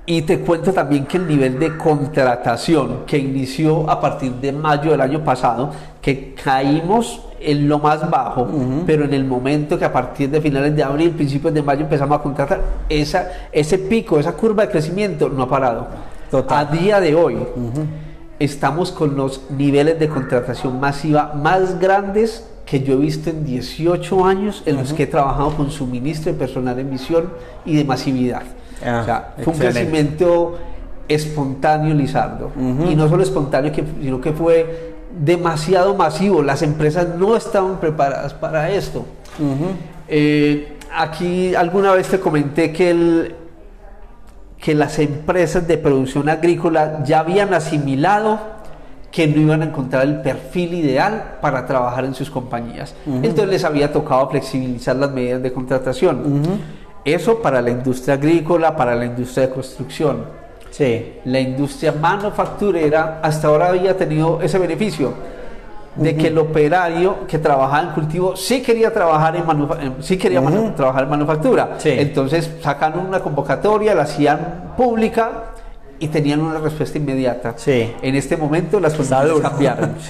[0.08, 4.90] y te cuento también que el nivel de contratación que inició a partir de mayo
[4.90, 5.70] del año pasado,
[6.02, 8.48] que caímos en lo más bajo,
[8.88, 12.18] pero en el momento que a partir de finales de abril, principios de mayo empezamos
[12.18, 15.88] a contratar, esa, ese pico, esa curva de crecimiento no ha parado.
[16.50, 17.38] A día de hoy
[18.40, 24.26] estamos con los niveles de contratación masiva más grandes que yo he visto en 18
[24.26, 27.30] años en los que he trabajado con suministro de personal en misión
[27.64, 28.44] y de masividad.
[28.84, 30.58] Ah, o sea, fue un crecimiento
[31.08, 32.52] espontáneo, Lizardo.
[32.90, 33.72] Y no solo espontáneo,
[34.02, 36.42] sino que fue demasiado masivo.
[36.42, 39.06] Las empresas no estaban preparadas para esto.
[40.08, 43.36] Eh, aquí alguna vez te comenté que, el,
[44.60, 48.40] que las empresas de producción agrícola ya habían asimilado
[49.12, 52.96] que no iban a encontrar el perfil ideal para trabajar en sus compañías.
[53.06, 56.44] Entonces les había tocado flexibilizar las medidas de contratación.
[57.06, 60.26] Eso para la industria agrícola, para la industria de construcción.
[60.72, 61.14] Sí.
[61.24, 65.14] La industria manufacturera hasta ahora había tenido ese beneficio
[65.96, 70.42] de que el operario que trabajaba en cultivo sí quería trabajar en, sí quería
[70.76, 71.78] trabajar en manufactura.
[71.84, 75.52] Entonces sacaron una convocatoria, la hacían pública
[76.00, 77.54] y tenían una respuesta inmediata.
[77.56, 77.94] Sí.
[78.02, 79.96] En este momento las cosas cambiaron.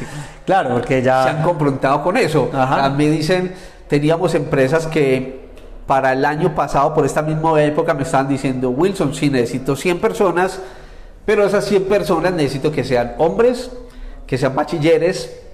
[0.45, 2.51] Claro, porque ya se han confrontado con eso.
[2.95, 3.51] Me dicen,
[3.87, 5.45] teníamos empresas que
[5.87, 9.99] para el año pasado, por esta misma época, me estaban diciendo, Wilson, sí necesito 100
[9.99, 10.59] personas,
[11.25, 13.71] pero esas 100 personas necesito que sean hombres,
[14.27, 15.44] que sean bachilleres,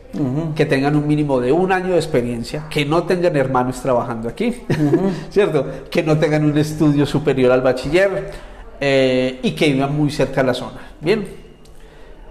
[0.56, 4.54] que tengan un mínimo de un año de experiencia, que no tengan hermanos trabajando aquí,
[5.30, 5.66] ¿cierto?
[5.90, 8.32] Que no tengan un estudio superior al bachiller
[8.80, 10.78] eh, y que vivan muy cerca de la zona.
[11.00, 11.26] Bien,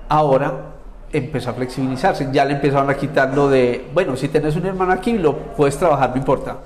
[0.08, 0.74] ahora
[1.12, 4.92] empezó a flexibilizarse, ya le empezaron a quitar lo de, bueno, si tenés un hermano
[4.92, 6.58] aquí, lo puedes trabajar, no importa.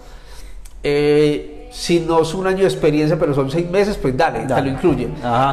[0.83, 4.62] Eh, si no es un año de experiencia, pero son seis meses, pues dale, te
[4.62, 5.09] lo incluye.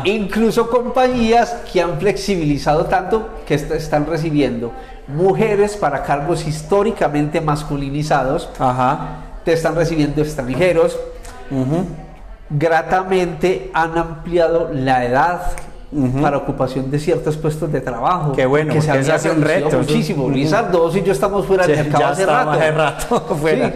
[0.05, 4.71] Incluso compañías que han flexibilizado tanto que están recibiendo
[5.15, 8.49] mujeres para cargos históricamente masculinizados,
[9.43, 10.99] te están recibiendo extranjeros.
[12.49, 15.41] Gratamente han ampliado la edad
[16.21, 18.31] para ocupación de ciertos puestos de trabajo.
[18.31, 19.77] Qué bueno, que se había hace un reto.
[19.77, 20.25] muchísimo.
[20.25, 20.31] Uh
[20.71, 23.19] dos y yo estamos fuera del mercado hace rato.
[23.41, 23.73] fuera.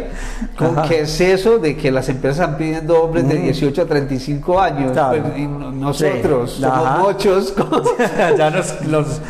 [0.57, 4.59] ¿Con qué es eso de que las empresas están pidiendo hombres de 18 a 35
[4.59, 4.97] años?
[4.97, 7.53] Pues, y nosotros somos muchos.
[8.37, 8.75] ya nos,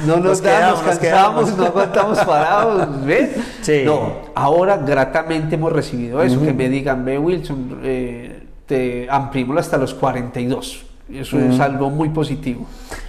[0.05, 3.05] no nos, quedamos, nos cansamos, no aguantamos parados.
[3.05, 3.31] ¿Ves?
[3.85, 9.77] No, ahora gratamente hemos recibido eso, que me digan, ve Wilson, eh, te amplímoslo hasta
[9.77, 12.65] los 42 eso es algo muy positivo.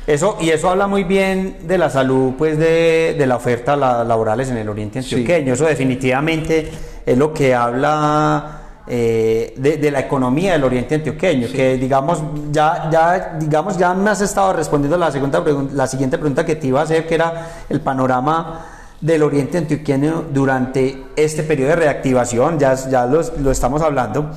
[0.07, 4.51] Eso, y eso habla muy bien de la salud, pues, de, de la oferta laborales
[4.51, 5.55] en el Oriente Antioqueño.
[5.55, 6.71] Eso definitivamente
[7.05, 11.49] es lo que habla eh, de, la economía del Oriente Antioqueño.
[11.49, 16.19] Que, digamos, ya, ya, digamos, ya me has estado respondiendo a la, segunda la siguiente
[16.19, 18.67] pregunta que te iba a hacer, que era el panorama
[19.01, 22.59] del Oriente Antioqueño durante este periodo de reactivación.
[22.59, 24.31] Ya, ya lo estamos hablando.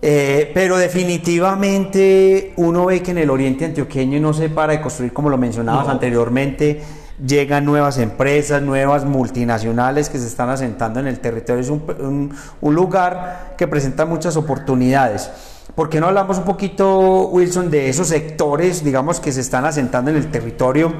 [0.00, 5.12] Eh, pero definitivamente uno ve que en el oriente antioqueño no se para de construir,
[5.12, 6.80] como lo mencionabas anteriormente,
[7.24, 11.60] llegan nuevas empresas, nuevas multinacionales que se están asentando en el territorio.
[11.60, 15.30] Es un, lugar que presenta muchas oportunidades.
[15.74, 20.10] ¿Por qué no hablamos un poquito, Wilson, de esos sectores, digamos, que se están asentando
[20.10, 20.92] en el territorio?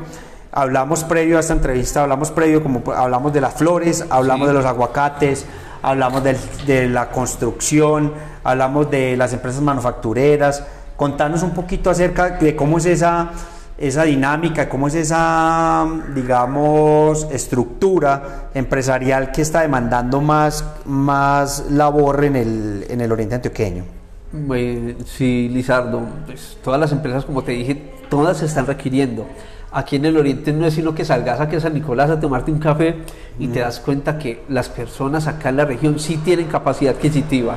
[0.50, 4.64] Hablamos previo a esta entrevista, hablamos previo, como hablamos de las flores, hablamos de los
[4.64, 5.46] aguacates,
[5.82, 8.12] hablamos de la construcción,
[8.50, 10.64] hablamos de las empresas manufactureras.
[10.96, 13.30] Contanos un poquito acerca de cómo es esa,
[13.76, 22.36] esa dinámica, cómo es esa, digamos, estructura empresarial que está demandando más, más labor en
[22.36, 23.84] el, en el oriente antioqueño.
[25.06, 29.26] Sí, Lizardo, pues, todas las empresas, como te dije, todas se están requiriendo
[29.72, 32.50] aquí en el oriente no es sino que salgas aquí a San Nicolás a tomarte
[32.50, 32.96] un café
[33.38, 37.56] y te das cuenta que las personas acá en la región sí tienen capacidad adquisitiva.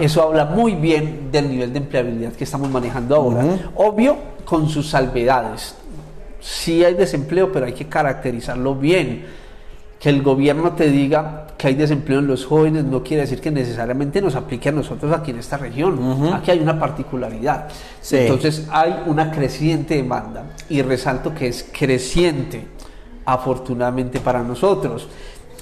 [0.00, 3.44] Eso habla muy bien del nivel de empleabilidad que estamos manejando ahora.
[3.76, 5.74] Obvio, con sus salvedades.
[6.40, 9.41] Sí hay desempleo, pero hay que caracterizarlo bien
[10.02, 13.52] que el gobierno te diga que hay desempleo en los jóvenes no quiere decir que
[13.52, 15.96] necesariamente nos aplique a nosotros aquí en esta región.
[16.34, 17.68] Aquí hay una particularidad.
[18.10, 22.66] Entonces hay una creciente demanda y resalto que es creciente
[23.24, 25.06] afortunadamente para nosotros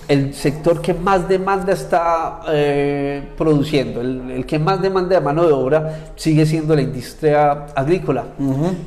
[0.08, 5.52] el sector que más demanda está eh, produciendo, el, que más demanda de mano de
[5.52, 8.24] obra sigue siendo la industria agrícola,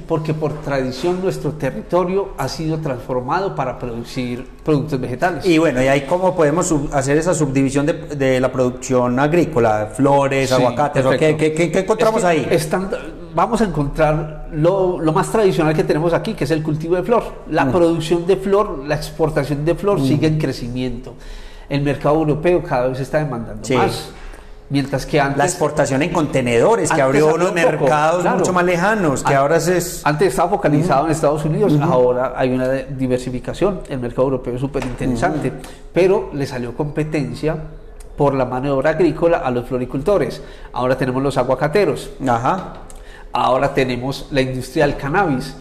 [0.07, 5.45] porque por tradición nuestro territorio ha sido transformado para producir productos vegetales.
[5.45, 9.91] Y bueno, ¿y ahí cómo podemos hacer esa subdivisión de, la producción agrícola?
[9.93, 12.47] Flores, aguacates, ¿qué, qué, encontramos ahí?
[12.49, 12.89] Están,
[13.33, 17.23] vamos a encontrar lo, más tradicional que tenemos aquí, que es el cultivo de flor.
[17.49, 17.71] La mm.
[17.71, 20.05] producción de flor, la exportación de flor mm.
[20.05, 21.15] sigue en crecimiento.
[21.69, 24.09] El mercado europeo cada vez está demandando más.
[24.69, 25.37] Mientras que antes.
[25.37, 30.01] La exportación en contenedores, que abrió unos mercados mucho más lejanos, que ahora es.
[30.03, 33.81] Antes estaba focalizado en Estados Unidos, ahora hay una diversificación.
[33.89, 35.51] El mercado europeo es súper interesante,
[35.93, 37.57] pero le salió competencia
[38.17, 40.41] por la mano de obra agrícola a los floricultores.
[40.71, 42.11] Ahora tenemos los aguacateros.
[42.27, 42.73] Ajá.
[43.35, 45.55] Ahora tenemos la industria del cannabis,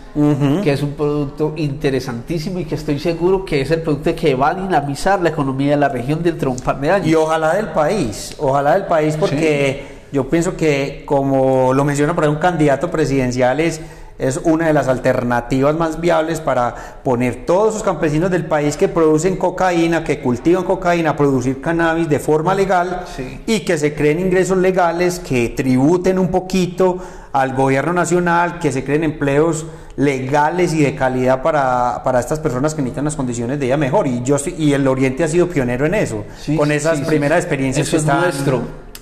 [0.62, 4.50] que es un producto interesantísimo y que estoy seguro que es el producto que va
[4.50, 7.06] a dinamizar la economía de la región dentro de un par de años.
[7.06, 12.24] Y ojalá del país, ojalá del país porque yo pienso que como lo menciona por
[12.24, 13.80] ahí un candidato presidencial es
[14.18, 18.88] es una de las alternativas más viables para poner todos esos campesinos del país que
[18.88, 23.04] producen cocaína, que cultivan cocaína, a producir cannabis de forma legal
[23.46, 26.98] y que se creen ingresos legales, que tributen un poquito
[27.32, 29.66] al gobierno nacional, que se creen empleos
[29.96, 34.06] legales y de calidad para, estas personas que necesitan las condiciones de vida mejor.
[34.06, 36.24] Y yo y el Oriente ha sido pionero en eso,
[36.56, 38.24] con esas primeras experiencias que están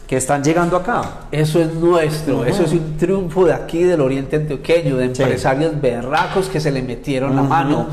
[0.07, 1.03] que están llegando acá.
[1.31, 6.49] Eso es nuestro, eso es un triunfo de aquí del Oriente Antioqueño, de empresarios berracos
[6.49, 7.87] que se le metieron la mano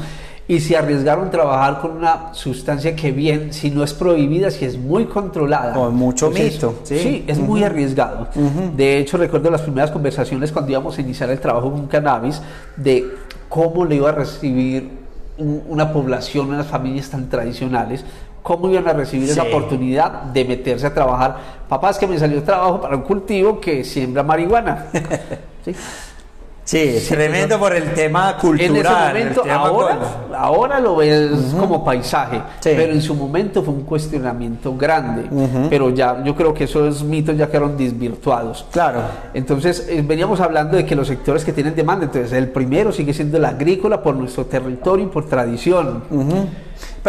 [0.50, 4.64] y se arriesgaron a trabajar con una sustancia que bien, si no es prohibida, si
[4.64, 5.74] es muy controlada.
[5.74, 6.76] Con mucho mito.
[6.84, 8.30] Sí, es muy arriesgado.
[8.76, 12.42] De hecho, recuerdo las primeras conversaciones cuando íbamos a iniciar el trabajo con cannabis,
[12.78, 13.14] de
[13.50, 14.90] cómo le iba a recibir
[15.38, 18.06] una población, unas familias tan tradicionales,
[18.42, 21.38] ¿cómo iban a recibir esa oportunidad de meterse a trabajar?
[21.68, 24.86] Papá, es que me salió trabajo para un cultivo que siembra marihuana.
[25.66, 25.76] ¿Sí?
[26.68, 29.16] Sí, tremendo por el tema cultural.
[29.16, 30.00] En ese momento, ahora,
[30.36, 35.30] ahora lo ves como paisaje, pero en su momento fue un cuestionamiento grande.
[35.70, 38.66] Pero ya, yo creo que esos mitos ya quedaron desvirtuados.
[38.70, 39.00] Claro.
[39.34, 43.14] Entonces, eh, veníamos hablando de que los sectores que tienen demanda, entonces el primero sigue
[43.14, 46.04] siendo el agrícola por nuestro territorio y por tradición.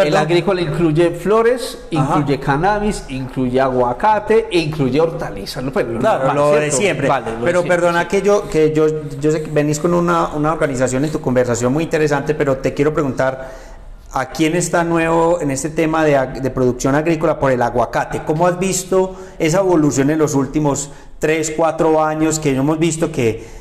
[0.07, 5.63] El agrícola incluye flores, incluye cannabis, incluye aguacate e incluye hortalizas.
[5.99, 7.09] claro, lo de siempre.
[7.43, 8.87] pero perdona que yo, que yo,
[9.19, 12.73] yo sé que venís con una, una organización en tu conversación muy interesante, pero te
[12.73, 13.69] quiero preguntar.
[14.11, 18.23] ¿A quién está nuevo en este tema de, de, producción agrícola por el aguacate?
[18.25, 23.58] ¿Cómo has visto esa evolución en los últimos 3, 4 años que hemos visto que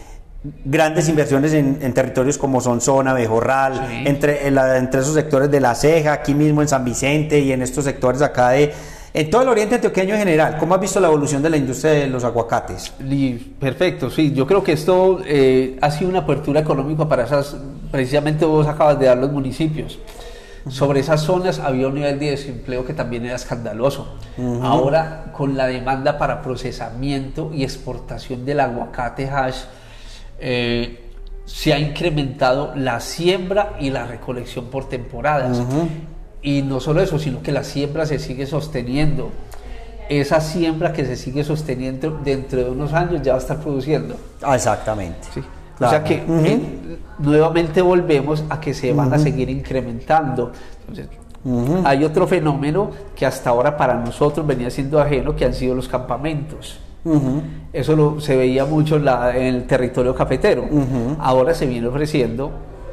[0.64, 6.34] grandes inversiones en, territorios como Sonsona, Bejorral, entre, entre esos sectores de La Ceja, aquí
[6.34, 8.72] mismo en San Vicente y en estos sectores acá de...
[9.14, 11.92] En todo el oriente antioqueño en general, ¿cómo has visto la evolución de la industria
[11.92, 12.92] de los aguacates?
[13.58, 17.56] Perfecto, sí, yo creo que esto eh, ha sido una apertura económica para esas,
[17.90, 19.98] precisamente vos acabas de dar los municipios.
[20.68, 24.18] Sobre esas zonas había un nivel de desempleo que también era escandaloso.
[24.62, 29.62] Ahora, con la demanda para procesamiento y exportación del aguacate hash,
[30.38, 31.08] eh,
[31.44, 35.62] se ha incrementado la siembra y la recolección por temporadas.
[36.42, 39.30] Y no solo eso, sino que la siembra se sigue sosteniendo.
[40.08, 44.16] Esa siembra que se sigue sosteniendo dentro de unos años ya va a estar produciendo.
[44.42, 45.28] Ah, exactamente.
[45.80, 46.22] O sea que
[47.18, 50.52] nuevamente volvemos a que se van a seguir incrementando.
[50.80, 51.08] Entonces,
[51.84, 55.88] hay otro fenómeno que hasta ahora para nosotros venía siendo ajeno, que han sido los
[55.88, 56.78] campamentos.
[57.72, 60.64] Eso lo, se veía mucho en, el territorio cafetero.
[61.18, 62.50] Ahora se viene ofreciendo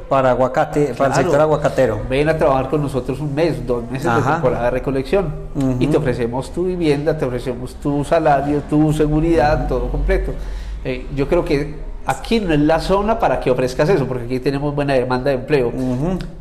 [0.08, 2.00] para aguacate, para el sector aguacatero.
[2.08, 5.34] Ven a trabajar con nosotros un mes, dos meses de temporada de recolección.
[5.78, 10.32] Y te ofrecemos tu vivienda, te ofrecemos tu salario, tu seguridad, todo completo.
[10.84, 11.74] Eh, yo creo que
[12.06, 15.38] Aquí no es la zona para que ofrezcas eso, porque aquí tenemos buena demanda de
[15.38, 15.72] empleo,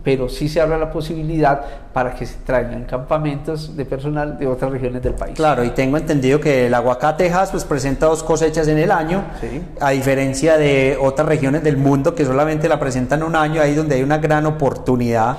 [0.03, 1.59] pero sí se abre la posibilidad
[1.91, 5.35] para que se traigan campamentos de personal de otras regiones del país.
[5.35, 9.23] Claro, y tengo entendido que el aguacate Texas pues presenta dos cosechas en el año,
[9.79, 13.95] a diferencia de otras regiones del mundo que solamente la presentan un año, ahí donde
[13.95, 15.37] hay una gran oportunidad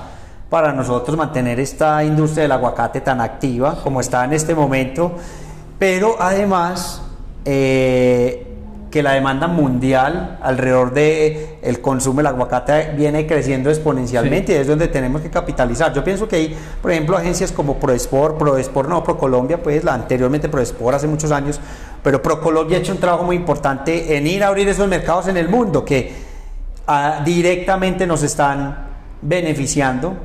[0.50, 5.12] para nosotros mantener esta industria del aguacate tan activa como está en este momento,
[5.78, 7.02] pero además
[7.44, 8.45] eh,
[8.96, 14.66] que la demanda mundial alrededor de el consumo del aguacate viene creciendo exponencialmente y es
[14.66, 15.92] donde tenemos que capitalizar.
[15.92, 20.48] Yo pienso que hay, por ejemplo, agencias como ProEsport, ProEsport no, ProColombia, pues la anteriormente
[20.48, 21.60] ProEsport hace muchos años,
[22.02, 25.36] pero ProColombia ha hecho un trabajo muy importante en ir a abrir esos mercados en
[25.36, 26.14] el mundo que
[26.86, 28.78] ah, directamente nos están
[29.20, 30.16] beneficiando,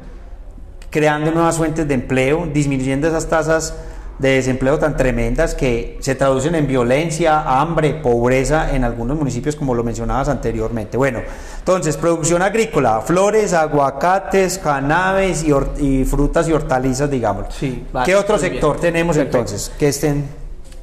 [0.89, 3.75] creando nuevas fuentes de empleo, disminuyendo esas tasas
[4.21, 9.73] de desempleo tan tremendas que se traducen en violencia, hambre, pobreza en algunos municipios como
[9.73, 10.95] lo mencionabas anteriormente.
[10.95, 11.21] Bueno,
[11.57, 15.43] entonces, producción agrícola, flores, aguacates, cannabis
[15.79, 17.47] y, frutas y hortalizas, digamos.
[17.55, 20.25] Sí, ¿Qué otro sector tenemos entonces que estén?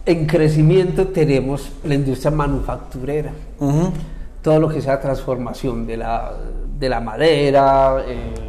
[0.04, 3.30] En crecimiento tenemos la industria manufacturera.
[4.42, 6.32] Todo lo que sea transformación de la,
[6.78, 8.47] de la madera, eh,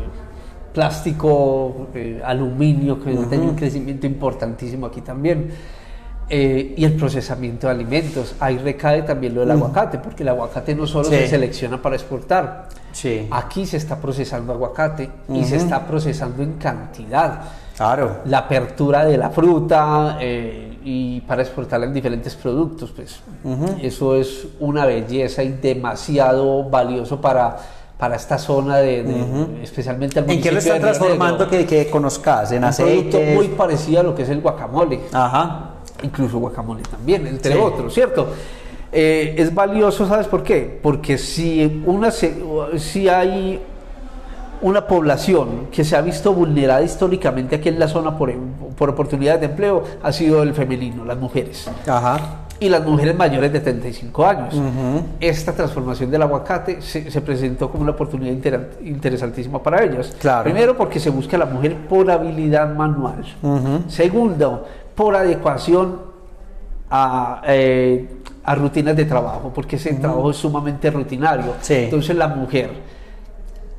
[0.79, 5.51] plástico, eh, aluminio, que tiene un crecimiento importantísimo aquí también.
[6.29, 8.35] Eh, y el procesamiento de alimentos.
[8.39, 12.69] Ahí recae también lo del aguacate, porque el aguacate no solo se selecciona para exportar.
[12.93, 13.27] Sí.
[13.29, 17.41] Aquí se está procesando aguacate y se está procesando en cantidad.
[17.75, 18.19] Claro.
[18.25, 23.19] La apertura de la fruta eh, y para exportarla en diferentes productos, pues
[23.81, 27.57] eso es una belleza y demasiado valioso para
[27.99, 29.03] para esta zona de,
[29.61, 32.53] especialmente ¿En qué lo están transformando que, que, conozcas?
[32.53, 35.01] En un producto muy parecido a lo que es el guacamole.
[35.11, 35.71] Ajá.
[36.01, 38.27] Incluso guacamole también, entre otros, ¿cierto?
[38.89, 40.79] Eh, es valioso, ¿sabes por qué?
[40.81, 43.59] Porque si, una, si hay
[44.61, 48.33] una población que se ha visto vulnerada históricamente aquí en la zona por,
[48.77, 51.69] por oportunidades de empleo, ha sido el femenino, las mujeres.
[51.85, 54.55] Ajá y las mujeres mayores de 35 años.
[55.19, 58.33] Esta transformación del aguacate se, presentó como una oportunidad
[58.81, 60.15] interesantísima para ellas.
[60.43, 63.23] Primero porque se busca a la mujer por habilidad manual.
[63.87, 66.09] Segundo, por adecuación
[66.91, 68.07] a, eh,
[68.43, 71.53] a, rutinas de trabajo, porque ese trabajo es sumamente rutinario.
[71.69, 72.71] Entonces la mujer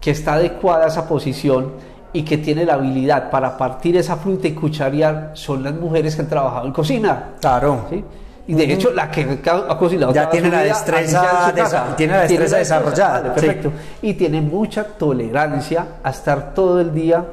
[0.01, 1.73] que está adecuada a esa posición
[2.13, 6.23] y que tiene la habilidad para partir esa fruta y cucharear son las mujeres que
[6.23, 7.35] han trabajado en cocina.
[7.41, 7.87] Claro.
[7.91, 8.05] ¿sí?
[8.51, 11.53] Y de hecho, la que ha cocinado ya tiene la destreza,
[11.97, 13.33] tiene la destreza desarrollada.
[13.33, 13.71] perfecto.
[14.03, 17.25] Y tiene mucha tolerancia a estar todo el día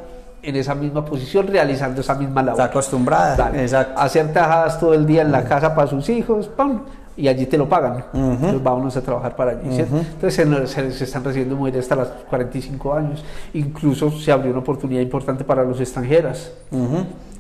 [0.43, 2.61] en esa misma posición realizando esa misma labor.
[2.61, 3.51] Está acostumbrada.
[3.55, 3.99] Exacto.
[3.99, 6.81] Hacer tajadas todo el día en la casa para sus hijos, ¡pam!
[7.17, 8.05] y allí te lo pagan.
[8.13, 9.79] Entonces vámonos a trabajar para allí.
[9.79, 13.25] Entonces se, están recibiendo mujeres hasta los 45 años.
[13.55, 16.51] Incluso se abrió una oportunidad importante para los extranjeras.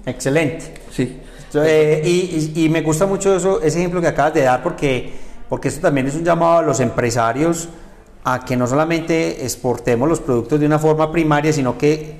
[0.03, 0.73] Excelente.
[0.89, 1.21] Sí.
[1.53, 5.13] Eh, y, y, me gusta mucho eso, ese ejemplo que acabas de dar porque,
[5.47, 7.69] porque eso también es un llamado a los empresarios
[8.23, 12.19] a que no solamente exportemos los productos de una forma primaria, sino que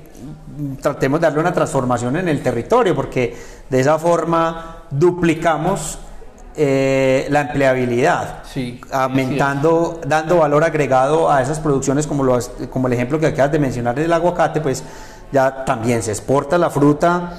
[0.80, 3.36] tratemos de darle una transformación en el territorio, porque
[3.68, 5.98] de esa forma duplicamos
[6.56, 8.42] eh, la empleabilidad,
[8.90, 12.38] aumentando, dando valor agregado a esas producciones como,
[12.70, 14.82] como el ejemplo que acabas de mencionar del aguacate, pues
[15.30, 17.34] ya también se exporta la fruta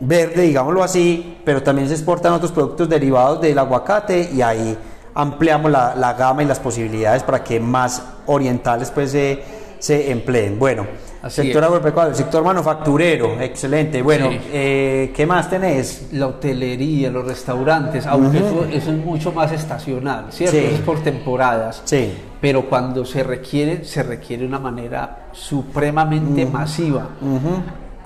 [0.00, 4.76] verde, digámoslo así, pero también se exportan otros productos derivados del aguacate y ahí
[5.14, 9.42] ampliamos la, gama y las posibilidades para que más orientales pues se,
[9.78, 10.58] se empleen.
[10.58, 10.86] Bueno,
[11.28, 14.00] sector agropecuario, sector manufacturero, excelente.
[14.00, 16.08] Bueno, eh, ¿qué más tenés?
[16.12, 20.56] La hotelería, los restaurantes, aunque eso, es mucho más estacional, ¿cierto?
[20.56, 21.82] Es por temporadas.
[21.84, 22.12] Sí.
[22.40, 27.08] Pero cuando se requiere, se requiere de una manera supremamente masiva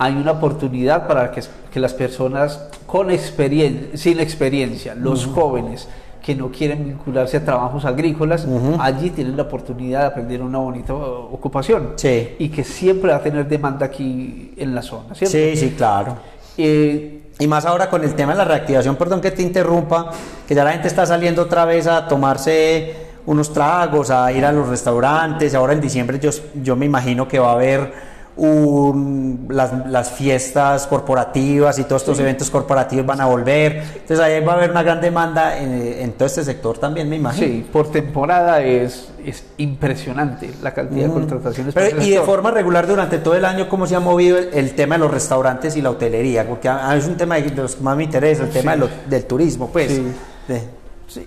[0.03, 1.41] hay una oportunidad para que,
[1.73, 5.89] que las personas con experiencia, sin experiencia, los jóvenes
[6.21, 8.47] que no quieren vincularse a trabajos agrícolas,
[8.81, 12.35] allí tienen la oportunidad de aprender una bonita ocupación sí.
[12.39, 15.37] y que siempre va a tener demanda aquí en la zona, ¿cierto?
[15.37, 16.17] Sí, sí, claro.
[16.57, 20.11] Eh, y más ahora con el tema de la reactivación, perdón que te interrumpa,
[20.49, 22.95] que ya la gente está saliendo otra vez a tomarse
[23.27, 26.31] unos tragos, a ir a los restaurantes, ahora en diciembre yo,
[26.61, 33.05] yo me imagino que va a haber las, fiestas corporativas y todos estos eventos corporativos
[33.05, 33.83] van a volver.
[33.95, 37.47] Entonces ahí va a haber una gran demanda en, todo este sector también, me imagino.
[37.47, 41.13] Sí, por temporada es, es impresionante la cantidad de mm.
[41.13, 41.75] contrataciones.
[42.01, 45.01] y de forma regular durante todo el año, ¿cómo se ha movido el, tema de
[45.01, 46.49] los restaurantes y la hotelería?
[46.49, 50.01] Porque es un tema de los que más me interesa, el tema del turismo, pues.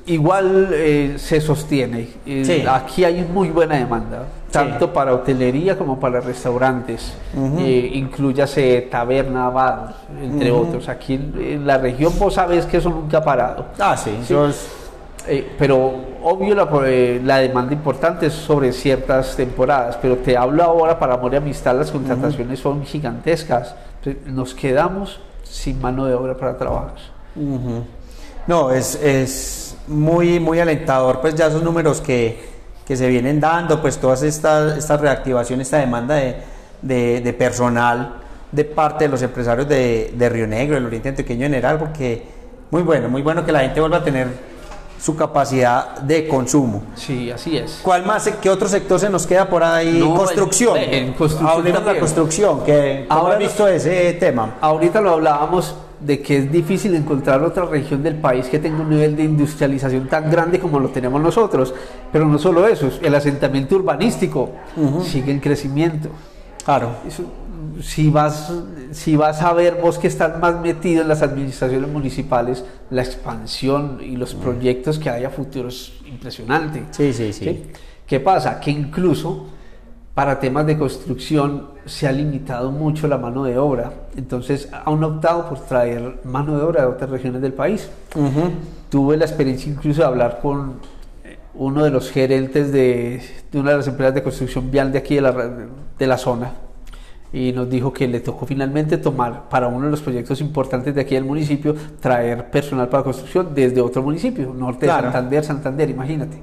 [0.07, 2.07] igual eh, se sostiene.
[2.25, 4.25] Eh, aquí hay muy buena demanda
[4.55, 7.13] tanto para hotelería como para restaurantes,
[7.59, 10.87] eh, incluyase taberna, bar, entre otros.
[10.87, 13.65] Aquí en, la región vos sabes que eso nunca ha parado.
[13.77, 14.11] Ah, sí,
[15.27, 15.91] eh, pero
[16.23, 21.15] obvio la, eh, la, demanda importante es sobre ciertas temporadas, pero te hablo ahora para
[21.15, 23.75] amor y amistad, las contrataciones son gigantescas.
[24.27, 26.93] Nos quedamos sin mano de obra para trabajar.
[28.47, 32.54] No, es, es muy, muy alentador, pues ya esos números que,
[32.85, 36.35] que se vienen dando, pues todas estas esta reactivación, esta demanda de,
[36.81, 38.21] de, personal
[38.51, 42.23] de parte de los empresarios de, de Río Negro, del Oriente Antioqueño en general, porque
[42.71, 44.27] muy bueno, muy bueno que la gente vuelva a tener
[45.01, 46.83] su capacidad de consumo.
[46.95, 47.79] Sí, así es.
[47.83, 49.99] ¿Cuál más, qué otro sector se nos queda por ahí?
[49.99, 50.77] construcción.
[50.77, 54.55] En, construcción de la construcción, que ¿cómo Ahora, visto ese tema?
[54.61, 55.75] Ahorita lo hablábamos
[56.05, 60.07] de que es difícil encontrar otra región del país que tenga un nivel de industrialización
[60.07, 61.73] tan grande como lo tenemos nosotros.
[62.11, 64.51] Pero no solo eso, el asentamiento urbanístico
[65.03, 66.09] sigue en crecimiento.
[66.63, 66.91] Claro.
[67.81, 68.51] si, vas,
[68.91, 73.99] si vas a ver vos que estás más metido en las administraciones municipales, la expansión
[74.01, 76.83] y los proyectos que hay a futuro es impresionante.
[76.91, 77.33] sí, sí.
[77.33, 77.63] ¿Sí?
[78.07, 78.59] ¿Qué pasa?
[78.59, 79.47] Que incluso
[80.15, 83.91] para temas de construcción se ha limitado mucho la mano de obra.
[84.15, 87.89] Entonces han optado por traer mano de obra de otras regiones del país.
[88.89, 90.79] Tuve la experiencia incluso de hablar con
[91.25, 93.21] eh, uno de los gerentes de,
[93.53, 95.33] una de las empresas de construcción vial de aquí de la,
[95.99, 96.53] de la zona
[97.33, 101.01] y nos dijo que le tocó finalmente tomar para uno de los proyectos importantes de
[101.01, 106.37] aquí del municipio traer personal para construcción desde otro municipio, norte de Santander, Santander, imagínate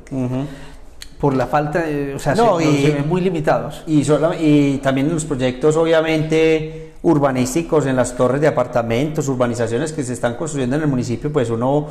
[1.22, 3.84] por la falta de, o sea, se, ven muy limitados.
[3.86, 4.02] Y,
[4.40, 10.14] y también en los proyectos, obviamente, urbanísticos, en las torres de apartamentos, urbanizaciones que se
[10.14, 11.86] están construyendo en el municipio, pues uno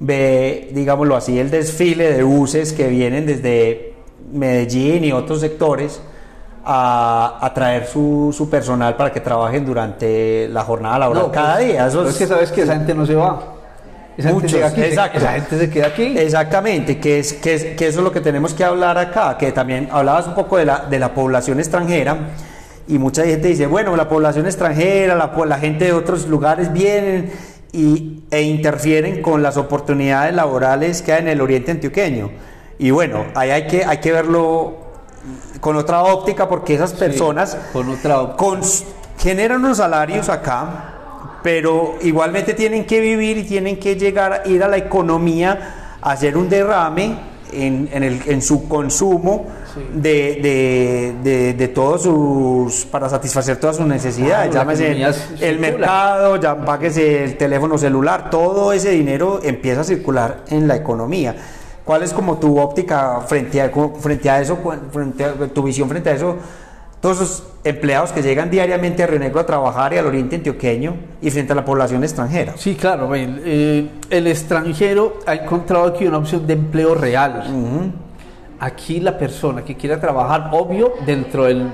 [0.00, 3.94] ve, digámoslo así, el desfile de buses que vienen desde
[4.30, 6.02] Medellín y otros sectores
[6.62, 11.86] a, traer su, su, personal para que trabajen durante la jornada laboral cada pues, día.
[11.86, 13.53] Eso es, que sabes que esa gente no se va.
[14.16, 15.18] Esa Muchos, gente exacto.
[15.18, 16.16] Esa gente se queda aquí.
[16.16, 19.50] Exactamente, que, es, que, es, que eso es lo que tenemos que hablar acá, que
[19.52, 22.16] también hablabas un poco de la, de la población extranjera
[22.86, 27.32] y mucha gente dice, bueno, la población extranjera, la, la gente de otros lugares vienen
[27.72, 32.30] y, e interfieren con las oportunidades laborales que hay en el oriente antioqueño.
[32.78, 34.76] Y bueno, ahí hay que, hay que verlo
[35.60, 38.60] con otra óptica porque esas personas con otra con,
[39.18, 40.93] generan unos salarios acá
[41.44, 46.12] pero igualmente tienen que vivir y tienen que llegar a ir a la economía a
[46.12, 47.16] hacer un derrame
[47.52, 49.80] en, en, el, en su consumo Sí.
[49.92, 55.58] de, de, de, de todos sus para satisfacer todas sus necesidades Claro, llámese el circula.
[55.60, 61.34] mercado ya páguese el teléfono celular todo ese dinero empieza a circular en la economía
[61.84, 63.68] ¿cuál es como tu óptica frente a,
[63.98, 64.56] frente a eso
[64.92, 66.36] frente a, tu visión frente a eso
[67.04, 70.94] todos esos empleados que llegan diariamente a Río Negro a trabajar y al oriente antioqueño
[71.20, 76.16] y frente a la población extranjera Sí, claro, eh, el extranjero ha encontrado aquí una
[76.16, 77.44] opción de empleo real.
[78.58, 81.66] Aquí la persona que quiera trabajar, obvio, dentro del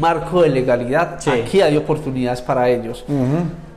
[0.00, 1.30] marco de legalidad, Sí.
[1.30, 3.04] aquí hay oportunidades para ellos.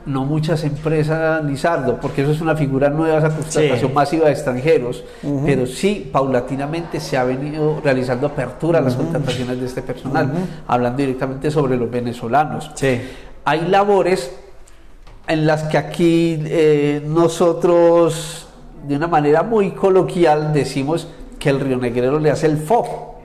[0.06, 3.94] No muchas empresas, Lizardo, porque eso es una figura nueva, esa contratación Sí.
[3.94, 5.02] masiva de extranjeros,
[5.44, 10.30] pero sí, paulatinamente se ha venido realizando apertura a las contrataciones de este personal,
[10.68, 12.70] hablando directamente sobre los venezolanos.
[12.74, 13.00] sí
[13.44, 14.32] Hay labores
[15.26, 18.46] en las que aquí eh, nosotros,
[18.86, 21.08] de una manera muy coloquial, decimos
[21.40, 23.16] que el río negrero le hace el fo.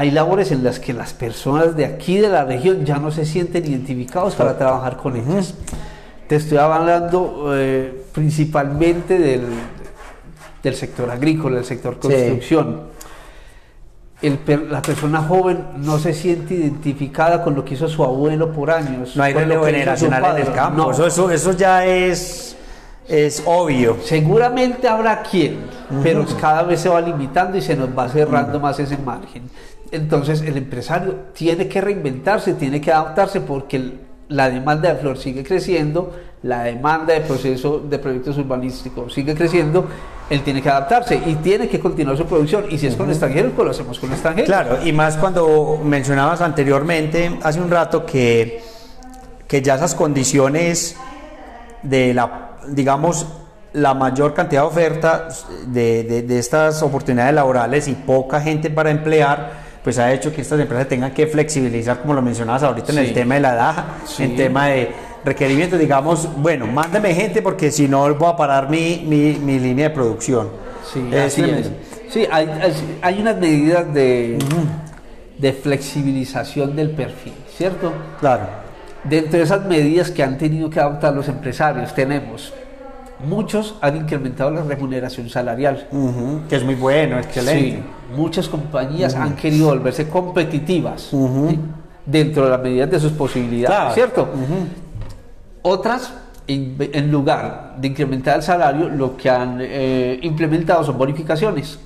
[0.00, 3.26] Hay labores en las que las personas de aquí de la región ya no se
[3.26, 5.52] sienten identificados para trabajar con ellas.
[6.26, 9.42] Te estoy hablando eh, principalmente del,
[10.62, 12.08] del sector agrícola, del sector Sí.
[12.08, 12.80] construcción.
[14.22, 18.52] El per- la persona joven no se siente identificada con lo que hizo su abuelo
[18.54, 19.14] por años.
[19.16, 20.90] no hay relevo generacional en el campo No.
[20.92, 22.56] eso, eso, eso ya es
[23.06, 25.58] es obvio Seguramente habrá quien,
[26.02, 29.42] pero cada vez se va limitando y se nos va cerrando más ese margen.
[29.92, 33.94] Entonces el empresario tiene que reinventarse, tiene que adaptarse porque
[34.28, 36.12] la demanda de flor sigue creciendo,
[36.42, 39.86] la demanda de proceso de proyectos urbanísticos sigue creciendo,
[40.30, 42.66] él tiene que adaptarse y tiene que continuar su producción.
[42.70, 44.46] Y si es con extranjeros, pues lo hacemos con extranjeros.
[44.48, 48.62] Claro, y más cuando mencionabas anteriormente, hace un rato, que,
[49.48, 50.96] que ya esas condiciones
[51.82, 53.26] de la, digamos,
[53.72, 58.90] la mayor cantidad de ofertas de, de- de estas oportunidades laborales y poca gente para
[58.90, 62.98] emplear, pues ha hecho que estas empresas tengan que flexibilizar, como lo mencionabas ahorita en
[62.98, 63.04] Sí.
[63.08, 64.22] el tema de la edad, Sí.
[64.24, 64.90] en tema de
[65.24, 69.88] requerimientos, digamos, bueno, mándame gente porque si no voy a parar mi, mi, mi línea
[69.88, 70.48] de producción.
[70.92, 71.68] Sí, Es así tremendo.
[71.68, 72.12] es.
[72.12, 74.38] Sí, hay, hay- hay unas medidas de,
[75.38, 77.92] de flexibilización del perfil, ¿cierto?
[78.20, 78.44] Claro.
[79.04, 82.52] Dentro de esas medidas que han tenido que adoptar los empresarios, tenemos,
[83.26, 85.86] muchos han incrementado la remuneración salarial.
[86.48, 87.76] Que es muy bueno, excelente.
[87.78, 87.82] Sí,
[88.16, 91.58] muchas compañías han querido volverse competitivas ¿sí?
[92.06, 93.94] dentro de las medidas de sus posibilidades, Claro.
[93.94, 94.28] ¿cierto?
[95.62, 96.12] Otras,
[96.46, 101.78] en, en lugar de incrementar el salario, lo que han eh, implementado son bonificaciones.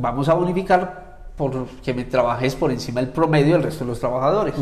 [0.00, 4.54] Vamos a bonificar porque me trabajes por encima del promedio del resto de los trabajadores,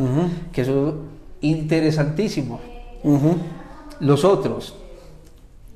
[0.53, 0.95] que eso es
[1.41, 2.61] interesantísimo.
[4.01, 4.75] Los otros,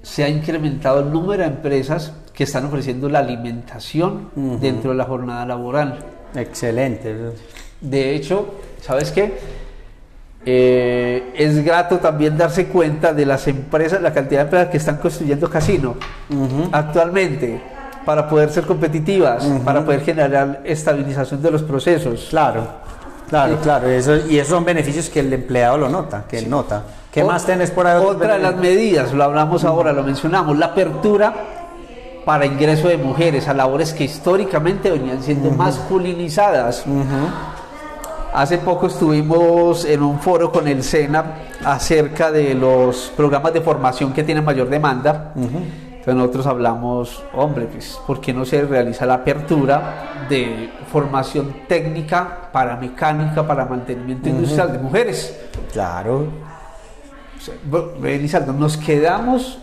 [0.02, 4.30] se ha incrementado el número de empresas que están ofreciendo la alimentación
[4.60, 5.98] dentro de la jornada laboral.
[6.34, 7.14] Excelente.
[7.80, 9.34] De hecho, ¿sabes qué?
[10.44, 14.96] Eh, es grato también darse cuenta de las empresas, la cantidad de empresas que están
[14.96, 15.96] construyendo casino
[16.72, 17.60] actualmente
[18.06, 22.28] para poder ser competitivas, para poder generar estabilización de los procesos.
[22.30, 22.66] Claro,
[23.30, 23.58] claro, Sí.
[23.62, 23.88] claro.
[23.88, 26.82] Eso, y esos son beneficios que el empleado lo nota, que él nota.
[27.10, 28.04] ¿Qué más tenés por ahí?
[28.04, 31.32] Otra de las medidas, lo hablamos ahora, lo mencionamos, la apertura
[32.24, 36.84] para ingreso de mujeres a labores que históricamente venían siendo masculinizadas.
[38.32, 41.24] Hace poco estuvimos en un foro con el SENA
[41.64, 45.32] acerca de los programas de formación que tienen mayor demanda.
[46.14, 52.76] Nosotros hablamos, hombre, pues, ¿por qué no se realiza la apertura de formación técnica para
[52.76, 55.38] mecánica, para mantenimiento industrial de mujeres?
[55.72, 56.26] Claro.
[57.38, 59.58] O sea, bu- ve, Lizardo, nos quedamos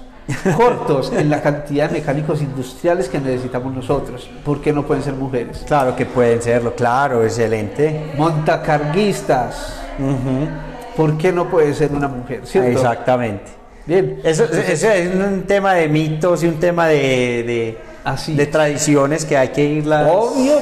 [0.58, 4.30] cortos en la cantidad de mecánicos industriales que necesitamos nosotros.
[4.44, 5.64] ¿Por qué no pueden ser mujeres?
[5.68, 8.12] Claro que pueden serlo, claro, excelente.
[8.18, 9.82] Montacarguistas.
[10.96, 12.42] ¿Por qué no puede ser una mujer?
[12.46, 12.70] ¿cierto?
[12.72, 13.52] Exactamente.
[13.88, 14.20] Bien.
[14.24, 18.52] Eso, eso es un tema de mitos y un tema de, de, Así de es.
[18.52, 20.10] tradiciones que hay que irlas.
[20.14, 20.60] Obvio,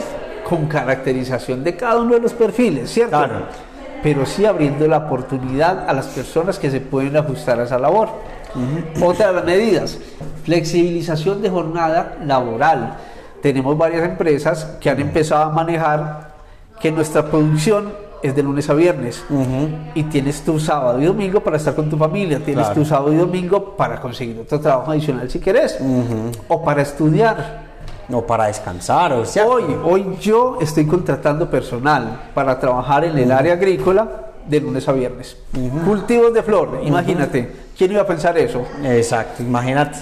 [0.47, 3.17] con caracterización de cada uno de los perfiles, ¿cierto?
[3.17, 3.47] Claro.
[4.03, 8.09] Pero sí abriendo la oportunidad a las personas que se pueden ajustar a esa labor.
[9.01, 9.97] Otra de las medidas,
[10.43, 12.95] flexibilización de jornada laboral.
[13.41, 16.36] Tenemos varias empresas que han empezado a manejar
[16.80, 17.93] que nuestra producción
[18.26, 19.23] es de lunes a viernes
[19.93, 22.82] y tienes tu sábado y domingo para estar con tu familia, tienes Claro.
[22.82, 25.78] tu sábado y domingo para conseguir otro trabajo adicional si querés
[26.47, 27.65] o para estudiar.
[28.11, 29.47] O para descansar, o sea.
[29.47, 34.07] Hoy, hoy yo estoy contratando personal para trabajar en el área agrícola
[34.47, 35.38] de lunes a viernes.
[35.84, 38.61] Cultivos de flor, imagínate, ¿quién iba a pensar eso?
[38.84, 39.97] Exacto, imagínate.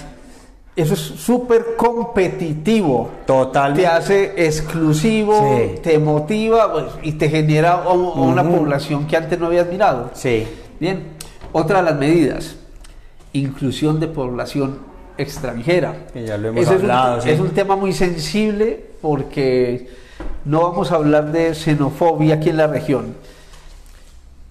[0.76, 3.08] Eso es súper competitivo.
[3.26, 3.82] Totalmente.
[3.82, 5.80] Te hace exclusivo, Sí.
[5.82, 10.10] te motiva pues, y te genera una población que antes no habías mirado.
[10.14, 10.46] Sí.
[10.80, 11.04] Bien,
[11.52, 12.56] otra de las medidas,
[13.32, 14.78] inclusión de población
[15.16, 16.06] extranjera.
[16.12, 17.30] Que ya lo hemos Ese es un- hablado, sí.
[17.30, 19.88] es un tema muy sensible porque
[20.44, 23.14] no vamos a hablar de xenofobia aquí en la región,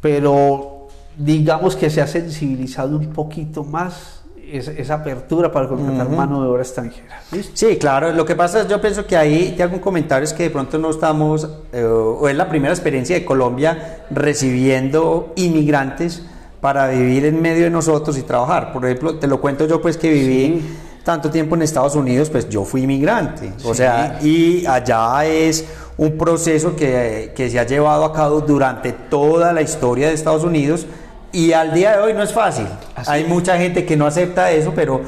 [0.01, 6.41] pero digamos que se ha sensibilizado un poquito más esa, esa apertura para contratar mano
[6.43, 7.21] de obra extranjera.
[7.31, 7.51] ¿listo?
[7.55, 8.11] Sí, claro.
[8.13, 10.49] Lo que pasa es, yo pienso que ahí te hago un comentario, es que de
[10.49, 16.23] pronto no estamos, eh, o es la primera experiencia de Colombia recibiendo inmigrantes
[16.61, 18.71] para vivir en medio de nosotros y trabajar.
[18.73, 20.77] Por ejemplo, te lo cuento yo, pues que viví Sí.
[21.03, 23.51] tanto tiempo en Estados Unidos, pues yo fui inmigrante.
[23.65, 23.77] O Sí.
[23.79, 25.65] sea, y allá es
[25.97, 30.43] un proceso que, que se ha llevado a cabo durante toda la historia de Estados
[30.43, 30.85] Unidos
[31.33, 32.65] y al día de hoy no es fácil.
[32.95, 33.27] Así Hay es.
[33.27, 35.01] mucha gente que no acepta eso, pero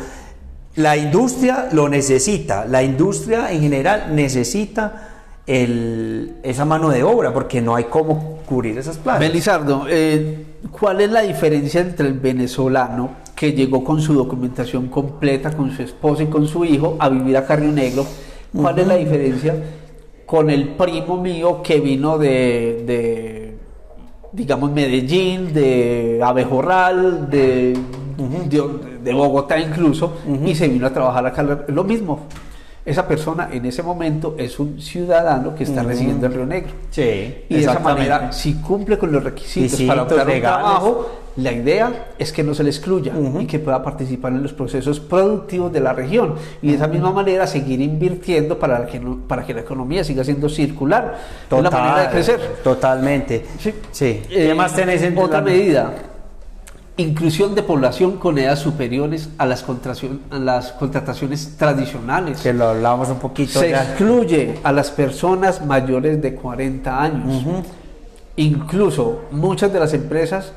[0.76, 2.65] la industria lo necesita.
[2.65, 5.11] La industria en general necesita
[5.47, 9.19] el- esa mano de obra porque no hay cómo cubrir esas plazas.
[9.21, 10.43] Belizardo, eh,
[10.78, 15.84] ¿cuál es la diferencia entre el venezolano que llegó con su documentación completa, con su
[15.84, 18.05] esposa y con su hijo a vivir a Río Negro?
[18.55, 19.55] ¿Cuál es la diferencia
[20.26, 23.45] con el primo mío que vino de, de,
[24.36, 27.78] digamos, Medellín, de Abejorral, de,
[28.18, 28.64] de,
[29.04, 30.14] de Bogotá incluso,
[30.46, 31.44] y se vino a trabajar acá?
[31.68, 32.22] Lo mismo.
[32.86, 36.72] Esa persona en ese momento es un ciudadano que está residiendo en Río Negro.
[36.92, 40.64] Sí, Y de esa manera, si cumple con los requisitos para optar un legales.
[40.66, 43.12] trabajo, la idea es que no se le excluya
[43.42, 46.36] y que pueda participar en los procesos productivos de la región.
[46.62, 50.24] Y de esa misma manera seguir invirtiendo para que, no- para que la economía siga
[50.24, 51.18] siendo circular.
[51.52, 52.40] es la manera de crecer.
[52.64, 53.46] Totalmente.
[53.60, 53.74] Sí.
[53.92, 54.06] Sí.
[54.30, 55.94] Eh, ¿Qué más tenés en Otra medida.
[56.98, 59.66] Inclusión de población con edades superiores a las,
[60.32, 62.40] a las contrataciones tradicionales.
[62.42, 63.84] Que lo hablábamos un poquito Se ya.
[63.84, 67.44] excluye a las personas mayores de 40 años.
[68.38, 70.54] Incluso muchas de las empresas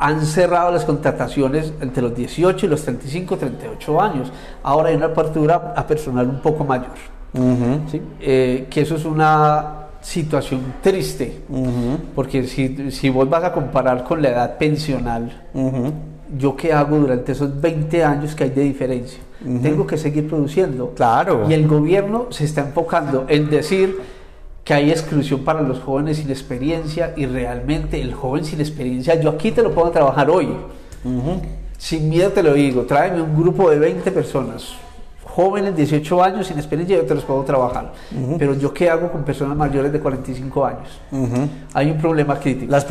[0.00, 4.32] han cerrado las contrataciones entre los 18 y los 35, 38 años.
[4.62, 6.96] Ahora hay una apertura a personal un poco mayor.
[7.34, 8.00] Ujú, ¿sí?
[8.18, 14.02] Eh, que eso es una situación triste, ujú, porque si, si vos vas a comparar
[14.02, 15.92] con la edad pensional, ujú.
[16.38, 19.20] ¿yo qué hago durante esos 20 años que hay de diferencia?
[19.62, 20.92] Tengo que seguir produciendo.
[20.94, 21.46] Claro.
[21.48, 23.98] Y el gobierno se está enfocando en decir
[24.70, 29.30] que hay exclusión para los jóvenes sin experiencia y realmente el joven sin experiencia, yo
[29.30, 30.46] aquí te lo puedo trabajar hoy.
[31.02, 31.42] Ujú.
[31.76, 34.74] Sin miedo te lo digo, tráeme un grupo de 20 personas,
[35.24, 37.94] jóvenes 18 años sin experiencia, yo te los puedo trabajar.
[38.38, 41.00] Pero yo qué hago con personas mayores de 45 años?
[41.10, 41.48] Ujú.
[41.74, 42.70] Hay un problema crítico.
[42.70, 42.86] Las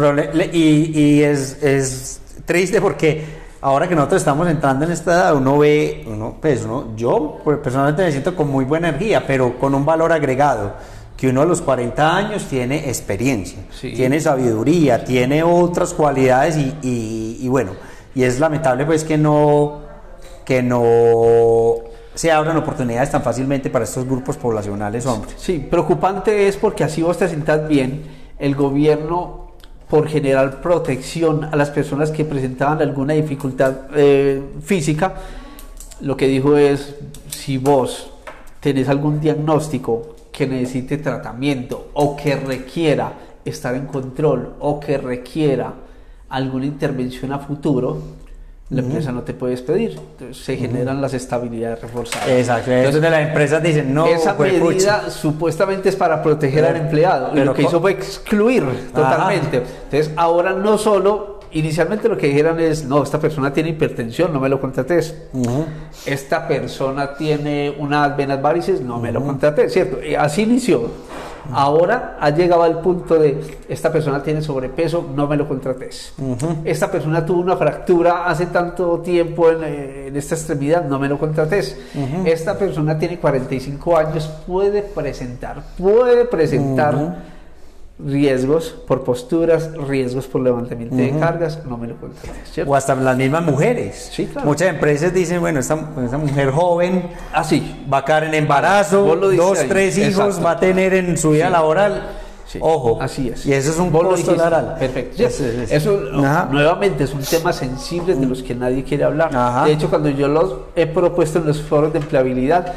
[0.51, 3.23] y y es, es triste porque
[3.61, 7.57] ahora que nosotros estamos entrando en esta edad, uno ve, uno, pues uno, yo pues,
[7.59, 10.73] personalmente me siento con muy buena energía, pero con un valor agregado,
[11.19, 13.91] que uno a los 40 años tiene experiencia, Sí.
[13.91, 17.71] tiene sabiduría, tiene otras cualidades y, y- y bueno,
[18.15, 19.81] y es lamentable pues que no,
[20.45, 21.75] que no
[22.15, 25.33] se abran oportunidades tan fácilmente para estos grupos poblacionales hombres.
[25.37, 28.03] Sí, preocupante es porque así vos te sientas bien,
[28.39, 29.49] el gobierno
[29.89, 35.15] por generar protección a las personas que presentaban alguna dificultad eh, física,
[36.01, 36.95] lo que dijo es,
[37.29, 38.09] si vos
[38.61, 43.13] tenés algún diagnóstico que necesite tratamiento o que requiera
[43.45, 45.73] estar en control o que requiera
[46.29, 47.97] alguna intervención a futuro,
[48.69, 49.91] la empresa no te puede despedir.
[49.99, 52.29] Entonces se generan las estabilidades reforzadas.
[52.29, 54.67] Exacto, Entonces, las empresas dicen, no, esa juepucha".
[54.97, 58.63] medida supuestamente es para proteger Pero- al empleado y pero lo que hizo fue excluir
[58.93, 59.63] totalmente.
[59.85, 64.39] Entonces ahora no solo, inicialmente lo que dijeron es, no, esta persona tiene hipertensión, no
[64.39, 65.15] me lo contrates.
[65.33, 65.65] Ujú.
[66.05, 69.97] Esta persona tiene unas venas varices, no me lo contraté, ¿cierto?
[70.17, 70.89] Así inició.
[71.51, 76.13] Ahora ha llegado al punto de, esta persona tiene sobrepeso, no me lo contrates.
[76.63, 81.17] Esta persona tuvo una fractura hace tanto tiempo en, en esta extremidad, no me lo
[81.17, 81.77] contrates.
[82.25, 87.38] Esta persona tiene 45 años, puede presentar, puede presentar
[88.03, 92.31] riesgos por posturas, riesgos por levantamiento de cargas, no me lo contrates.
[92.51, 92.71] ¿cierto?
[92.71, 94.09] O hasta las mismas mujeres.
[94.13, 94.47] Sí, claro.
[94.47, 97.85] Muchas empresas dicen, bueno, esta, esta mujer joven Así.
[97.91, 99.67] va a caer en embarazo, dos, ahí.
[99.67, 100.43] tres hijos, Exacto.
[100.43, 101.51] va a tener en su vida Sí.
[101.51, 102.03] laboral.
[102.47, 102.97] Sí, Ojo.
[102.99, 103.45] Así es.
[103.45, 104.75] Y eso es un costo laboral.
[104.79, 105.17] Perfecto.
[105.17, 105.99] Sí, Es- es- Eso
[106.49, 109.35] nuevamente es un tema sensible de los que nadie quiere hablar.
[109.35, 109.65] Ajá.
[109.65, 112.73] De hecho, cuando yo los he propuesto en los foros de empleabilidad,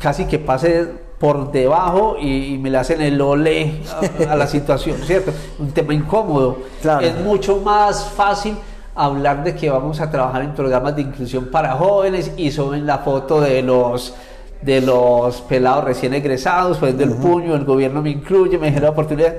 [0.00, 0.88] casi que pase
[1.20, 3.82] por debajo y, me le hacen el ole
[4.26, 5.32] a, la situación, ¿cierto?
[5.58, 6.60] Un tema incómodo.
[7.02, 8.56] Es mucho más fácil
[8.94, 12.98] hablar de que vamos a trabajar en programas de inclusión para jóvenes y suben la
[12.98, 14.14] foto de los
[14.62, 19.36] de los pelados recién egresados, pues del puño, el gobierno me incluye, me genera oportunidad.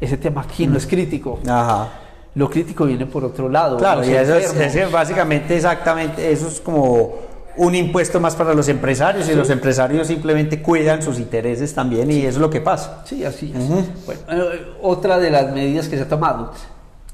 [0.00, 1.38] ese tema aquí no es crítico.
[2.34, 3.78] Lo crítico viene por otro lado.
[3.78, 7.14] Claro, y eso es, básicamente exactamente, eso es como
[7.56, 12.20] un impuesto más para los empresarios y los empresarios simplemente cuidan sus intereses también y
[12.20, 13.02] eso es lo que pasa.
[13.04, 13.68] Sí, así es.
[14.04, 16.52] bueno, eh, otra de las medidas que se ha tomado,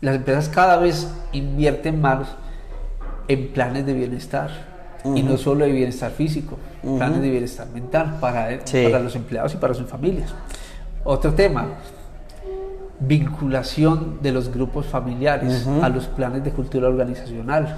[0.00, 2.28] las empresas cada vez invierten más
[3.28, 4.50] en planes de bienestar
[5.04, 9.56] y no solo de bienestar físico, planes de bienestar mental para, para los empleados y
[9.56, 10.32] para sus familias.
[11.04, 11.66] Otro tema,
[13.00, 17.76] vinculación de los grupos familiares a los planes de cultura organizacional.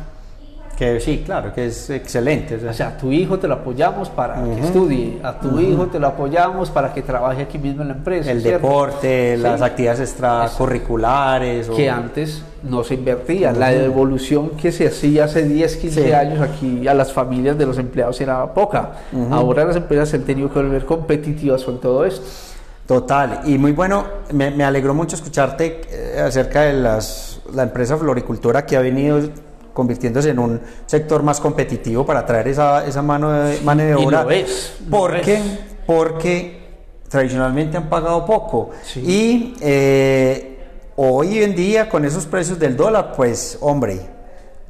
[0.77, 2.57] Que sí, claro, que es excelente.
[2.57, 6.01] O sea, a tu hijo te lo apoyamos para que estudie, a tu hijo te
[6.01, 8.31] lo apoyamos para que trabaje aquí mismo en la empresa.
[8.31, 11.69] El deporte, las actividades extracurriculares.
[11.69, 13.53] Que antes no se invertía.
[13.53, 17.79] La devolución que se hacía hace 10, 15 años aquí a las familias de los
[17.79, 18.93] empleados era poca.
[19.31, 22.27] Ahora las empresas han tenido que volver competitivas con todo esto.
[22.87, 27.97] Total, y muy bueno, me, me alegró mucho escucharte eh, acerca de las, la empresa
[27.97, 29.23] Floricultura que ha venido
[29.75, 34.21] convirtiéndose en un sector más competitivo para traer esa, esa mano, de, mano de obra.
[34.21, 34.75] Y lo es.
[34.89, 35.43] porque,
[35.87, 36.65] porque
[37.09, 38.71] tradicionalmente han pagado poco.
[38.97, 40.59] Y eh,
[40.97, 44.01] hoy en día, con esos precios del dólar, pues, hombre,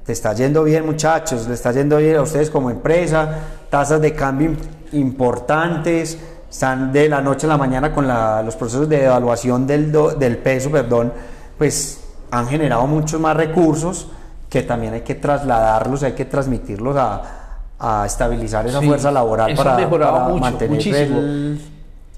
[0.05, 3.39] te está yendo bien, muchachos, le está yendo bien a ustedes como empresa,
[3.71, 4.53] tasas de cambio
[4.93, 6.19] importantes,
[6.51, 10.71] están de la noche a la mañana con los procesos de evaluación del, del peso,
[10.71, 11.13] perdón,
[11.59, 12.01] pues
[12.31, 14.09] han generado muchos más recursos
[14.55, 17.23] que también hay que trasladarlos, hay que transmitirlos a,
[17.77, 21.59] a estabilizar esa fuerza laboral para, mantener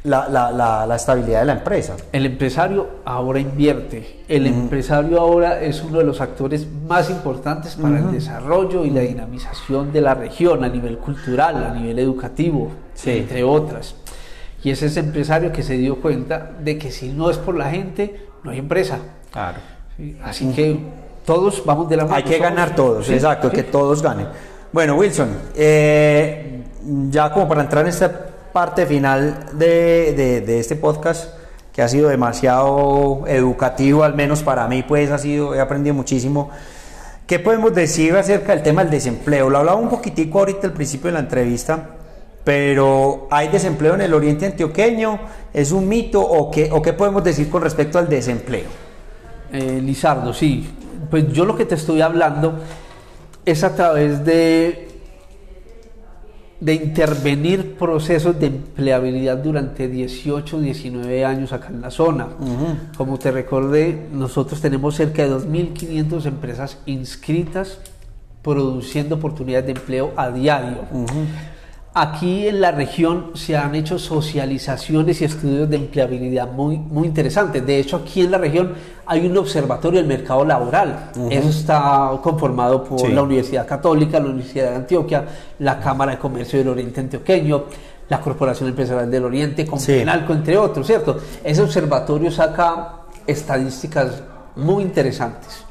[0.05, 1.97] la, la, la, estabilidad de la empresa.
[2.13, 8.01] El empresario ahora invierte, el empresario ahora es uno de los actores más importantes para
[8.01, 12.71] el desarrollo y la dinamización de la región a nivel cultural, a nivel educativo,
[13.07, 13.95] entre otras.
[14.63, 17.71] Y es ese empresario que se dio cuenta de que si no es por la
[17.71, 18.99] gente, no hay empresa.
[19.33, 19.57] Claro.
[20.23, 22.17] Así que todos vamos de la mano.
[22.17, 24.29] Hay que ganar todos, exacto, que todos ganen.
[24.73, 26.63] Bueno, Wilson, eh,
[27.11, 31.35] ya como para entrar en esta parte final de, de, este podcast,
[31.73, 36.51] que ha sido demasiado educativo, al menos para mí, pues ha sido, he aprendido muchísimo.
[37.27, 39.51] ¿Qué podemos decir acerca del tema del desempleo?
[39.51, 41.91] Lo hablaba un poquitico ahorita al principio de la entrevista,
[42.45, 45.19] pero ¿hay desempleo en el oriente antioqueño?
[45.53, 48.69] ¿Es un mito o qué, o qué podemos decir con respecto al desempleo?
[49.53, 50.73] Eh, Lizardo, sí,
[51.11, 52.55] pues yo lo que te estoy hablando
[53.45, 54.89] es a través de,
[56.61, 62.29] de intervenir procesos de empleabilidad durante 18, 19 años acá en la zona.
[62.97, 67.79] Como te recordé, nosotros tenemos cerca de 2.500 empresas inscritas
[68.43, 70.79] produciendo oportunidades de empleo a diario.
[71.99, 77.65] Aquí en la región se han hecho socializaciones y estudios de empleabilidad muy, muy interesantes.
[77.65, 78.75] De hecho, aquí en la región
[79.07, 81.13] hay un observatorio del mercado laboral.
[81.31, 85.25] Eso está conformado por la Universidad Católica, la Universidad de Antioquia,
[85.61, 87.65] la Cámara de Comercio del Oriente Antioqueño,
[88.11, 89.79] la Corporación Empresarial del Oriente, con
[90.35, 91.17] entre otros, ¿cierto?
[91.43, 94.23] Ese observatorio saca estadísticas
[94.55, 95.65] muy interesantes.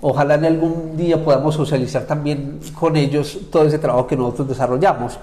[0.00, 5.18] Ojalá en algún día podamos socializar también con ellos todo ese trabajo que nosotros desarrollamos.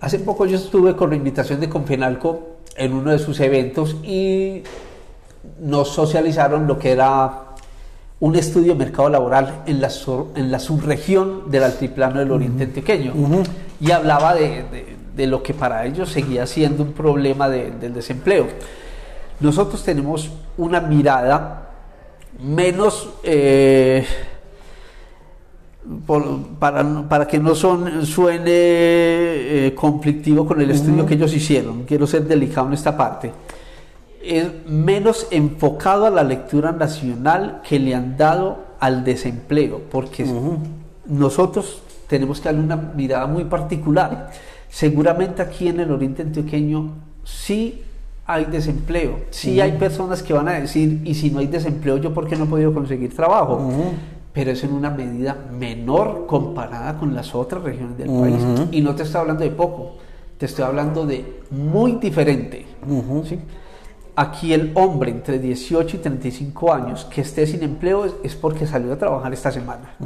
[0.00, 4.62] Hace poco yo estuve con la invitación de Confenalco en uno de sus eventos y
[5.60, 7.42] nos socializaron lo que era
[8.20, 9.90] un estudio de mercado laboral en la,
[10.36, 13.12] en la subregión del altiplano del Oriente Antioqueño.
[13.80, 18.46] Y hablaba de, lo que para ellos seguía siendo un problema del desempleo.
[19.40, 21.70] Nosotros tenemos una mirada
[22.40, 23.10] menos...
[23.24, 24.06] Eh,
[26.58, 32.06] para, para, que no son, suene eh, conflictivo con el estudio que ellos hicieron, quiero
[32.06, 33.32] ser delicado en esta parte,
[34.22, 40.26] es menos enfocado a la lectura nacional que le han dado al desempleo, porque
[41.06, 44.30] nosotros tenemos que darle una mirada muy particular.
[44.68, 46.92] Seguramente aquí en el Oriente Antioqueño
[47.24, 47.82] sí
[48.26, 52.12] hay desempleo, sí hay personas que van a decir, y si no hay desempleo, ¿yo
[52.12, 53.70] por qué no he podido conseguir trabajo?
[54.38, 58.36] Pero es en una medida menor comparada con las otras regiones del país.
[58.70, 59.96] Y no te estoy hablando de poco,
[60.38, 62.64] te estoy hablando de muy diferente.
[64.14, 68.92] Aquí el hombre entre 18 y 35 años que esté sin empleo es, porque salió
[68.92, 69.96] a trabajar esta semana.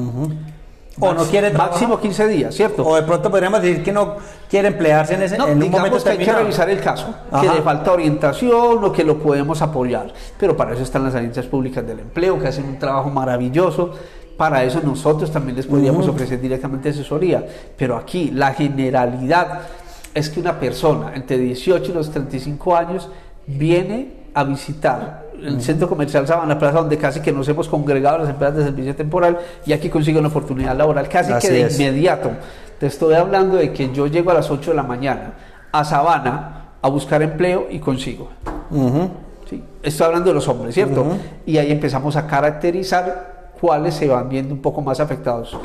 [0.99, 1.73] o no quiere trabajar.
[1.73, 2.87] Máximo 15 días, ¿cierto?
[2.87, 4.17] O de pronto podríamos decir que no
[4.49, 7.49] quiere emplearse en ese no, en un momento que hay que revisar el caso, que
[7.51, 10.11] le falta orientación o que lo podemos apoyar.
[10.39, 13.93] Pero para eso están las agencias públicas del empleo, que hacen un trabajo maravilloso.
[14.37, 17.45] Para eso nosotros también les podríamos ofrecer directamente asesoría.
[17.77, 19.61] Pero aquí la generalidad
[20.15, 23.09] es que una persona entre 18 y los 35 años
[23.47, 28.29] viene a visitar el centro comercial Sabana Plaza, donde casi que nos hemos congregado las
[28.29, 32.31] empresas de servicio temporal y aquí consigue una oportunidad laboral casi que de inmediato.
[32.79, 35.35] Te estoy hablando de que yo llego a las 8 de la mañana
[35.73, 38.29] a Sabana a buscar empleo y consigo.
[39.83, 41.05] Estoy hablando de los hombres, ¿cierto?
[41.45, 45.57] Y ahí empezamos a caracterizar cuáles se van viendo un poco más afectados.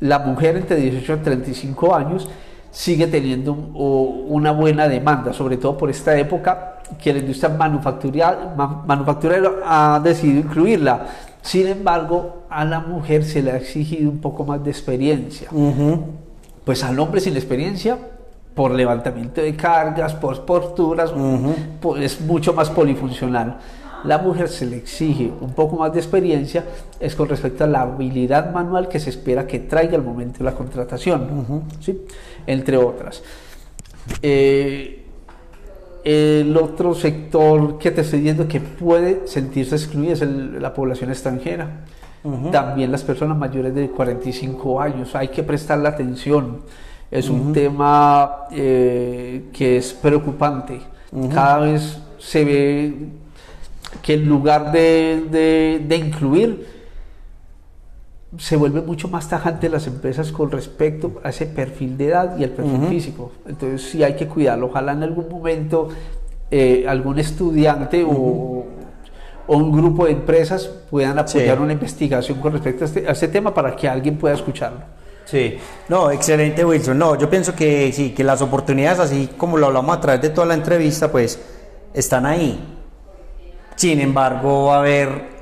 [0.00, 2.28] La mujer entre 18 y 35 años
[2.72, 10.00] sigue teniendo una buena demanda, sobre todo por esta época que la industria manufacturera ha
[10.02, 11.06] decidido incluirla.
[11.40, 15.50] Sin embargo, a la mujer se le ha exigido un poco más de experiencia.
[16.64, 17.96] Pues al hombre sin experiencia,
[18.56, 21.12] por levantamiento de cargas, por posturas,
[21.80, 23.58] pues es mucho más polifuncional.
[24.04, 26.64] La mujer se le exige un poco más de experiencia,
[27.00, 30.44] es con respecto a la habilidad manual que se espera que traiga al momento de
[30.44, 32.02] la contratación, ¿sí?
[32.46, 33.22] entre otras.
[34.20, 35.04] Eh,
[36.04, 41.84] el otro sector que te estoy diciendo que puede sentirse excluido es la población extranjera.
[42.50, 45.14] También las personas mayores de 45 años.
[45.14, 46.60] Hay que prestarle atención.
[47.10, 50.80] Es un tema eh, que es preocupante.
[51.32, 52.94] Cada vez se ve
[54.02, 56.74] que en lugar de, de incluir,
[58.38, 62.44] se vuelve mucho más tajante las empresas con respecto a ese perfil de edad y
[62.44, 63.32] el perfil físico.
[63.46, 64.66] Entonces sí hay que cuidarlo.
[64.66, 65.88] Ojalá en algún momento
[66.50, 68.66] eh, algún estudiante o,
[69.46, 73.52] un grupo de empresas puedan apoyar una investigación con respecto a este, a este, tema
[73.52, 74.78] para que alguien pueda escucharlo.
[75.26, 75.58] Sí,
[75.90, 76.98] no, excelente Wilson.
[76.98, 80.30] No, yo pienso que sí, que las oportunidades, así como lo hablamos a través de
[80.30, 81.38] toda la entrevista, pues
[81.92, 82.73] están ahí.
[83.76, 85.34] Sin embargo, va a haber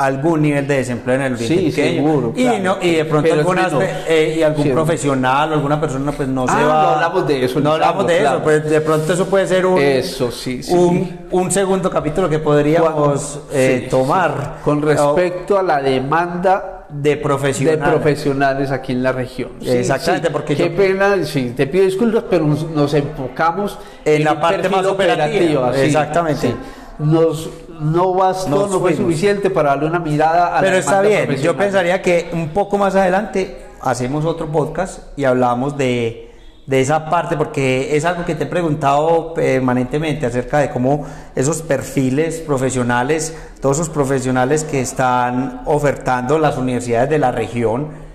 [0.00, 3.70] algún nivel de desempleo en el Oriente sí, Seguro, y, no, y de pronto algunas,
[4.08, 6.82] eh, y algún profesional o alguna persona pues no se ah, va.
[6.82, 7.60] No hablamos de eso.
[7.60, 11.50] No hablamos de eso, pues de pronto eso puede ser un, eso, sí, un, un,
[11.50, 14.60] segundo capítulo que podríamos eh, tomar.
[14.64, 17.80] Con respecto a la demanda de profesionales.
[17.80, 19.50] de profesionales aquí en la región.
[19.60, 24.86] Exactamente, porque qué pena, sí, te pido disculpas, pero nos, enfocamos en, la parte más
[24.86, 25.76] operativa.
[25.76, 26.54] Exactamente.
[26.98, 27.48] Nos
[27.80, 32.02] no bastó, no, fue suficiente para darle una mirada a Pero está bien, yo pensaría
[32.02, 36.30] que un poco más adelante hacemos otro podcast y hablamos de,
[36.66, 41.62] de esa parte, porque es algo que te he preguntado permanentemente acerca de cómo esos
[41.62, 48.09] perfiles profesionales, todos esos profesionales que están ofertando las universidades de la región,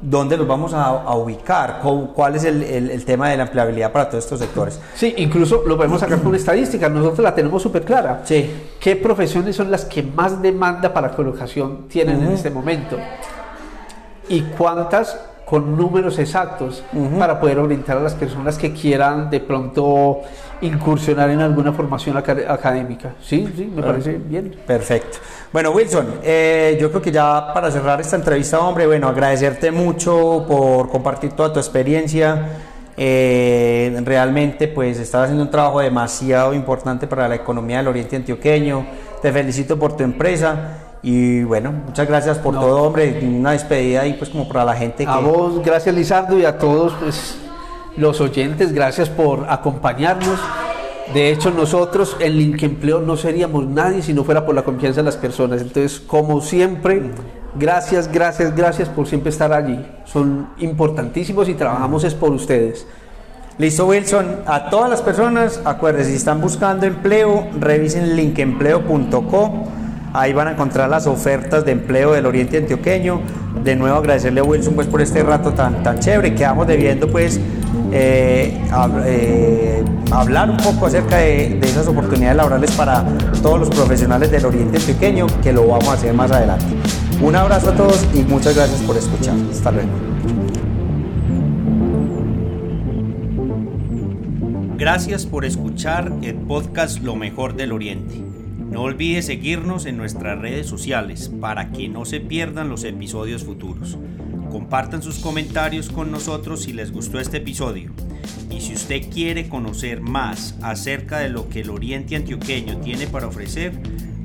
[0.00, 1.80] dónde los vamos a, ubicar,
[2.14, 4.80] cuál es el, tema de la empleabilidad para todos estos sectores.
[4.94, 8.22] Sí, incluso lo podemos sacar con estadísticas, nosotros la tenemos súper clara.
[8.24, 8.50] Sí.
[8.78, 12.96] ¿Qué profesiones son las que más demanda para colocación tienen en este momento?
[14.28, 15.18] ¿Y cuántas
[15.48, 16.84] con números exactos
[17.18, 20.20] para poder orientar a las personas que quieran de pronto
[20.60, 23.14] incursionar en alguna formación académica.
[23.22, 24.54] Sí, sí, me parece bien.
[24.66, 25.18] Perfecto.
[25.50, 30.44] Bueno, Wilson, eh, yo creo que ya para cerrar esta entrevista, hombre, bueno, agradecerte mucho
[30.46, 32.48] por compartir toda tu experiencia.
[32.98, 38.84] Eh, realmente, pues, estás haciendo un trabajo demasiado importante para la economía del Oriente Antioqueño.
[39.22, 40.80] Te felicito por tu empresa.
[41.00, 43.18] Y bueno, muchas gracias por todo, hombre.
[43.22, 45.06] Una despedida ahí, pues, como para la gente.
[45.06, 47.38] A vos, gracias, Lizardo, y a todos, pues,
[47.96, 50.38] los oyentes, gracias por acompañarnos.
[51.14, 55.00] De hecho, nosotros en Link Empleo no seríamos nadie si no fuera por la confianza
[55.00, 55.62] de las personas.
[55.62, 57.10] Entonces, como siempre,
[57.58, 59.84] gracias, gracias, gracias por siempre estar allí.
[60.04, 62.86] Son importantísimos y trabajamos es por ustedes.
[63.56, 64.40] Listo, Wilson.
[64.46, 69.64] A todas las personas, acuérdense, si están buscando empleo, revisen linkempleo.com
[70.12, 73.20] Ahí van a encontrar las ofertas de empleo del Oriente Antioqueño.
[73.62, 76.34] De nuevo agradecerle a Wilson pues por este rato tan, tan chévere.
[76.34, 77.38] Quedamos debiendo pues
[77.92, 78.60] eh,
[79.06, 83.04] eh, hablar un poco acerca de, esas oportunidades laborales para
[83.42, 86.66] todos los profesionales del Oriente Antioqueño, que lo vamos a hacer más adelante.
[87.22, 89.34] Un abrazo a todos y muchas gracias por escuchar.
[89.50, 89.88] Hasta luego.
[94.76, 98.22] Gracias por escuchar el podcast Lo mejor del Oriente.
[98.70, 103.98] No olvides seguirnos en nuestras redes sociales para que no se pierdan los episodios futuros.
[104.50, 107.92] Compartan sus comentarios con nosotros si les gustó este episodio.
[108.50, 113.26] Y si usted quiere conocer más acerca de lo que el Oriente Antioqueño tiene para
[113.26, 113.72] ofrecer,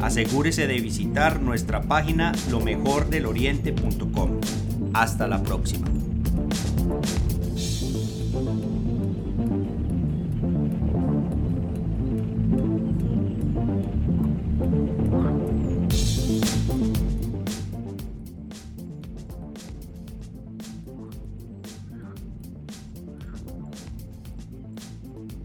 [0.01, 4.39] asegúrese de visitar nuestra página lomejordeloriente.com.
[4.93, 6.02] Hasta la próxima.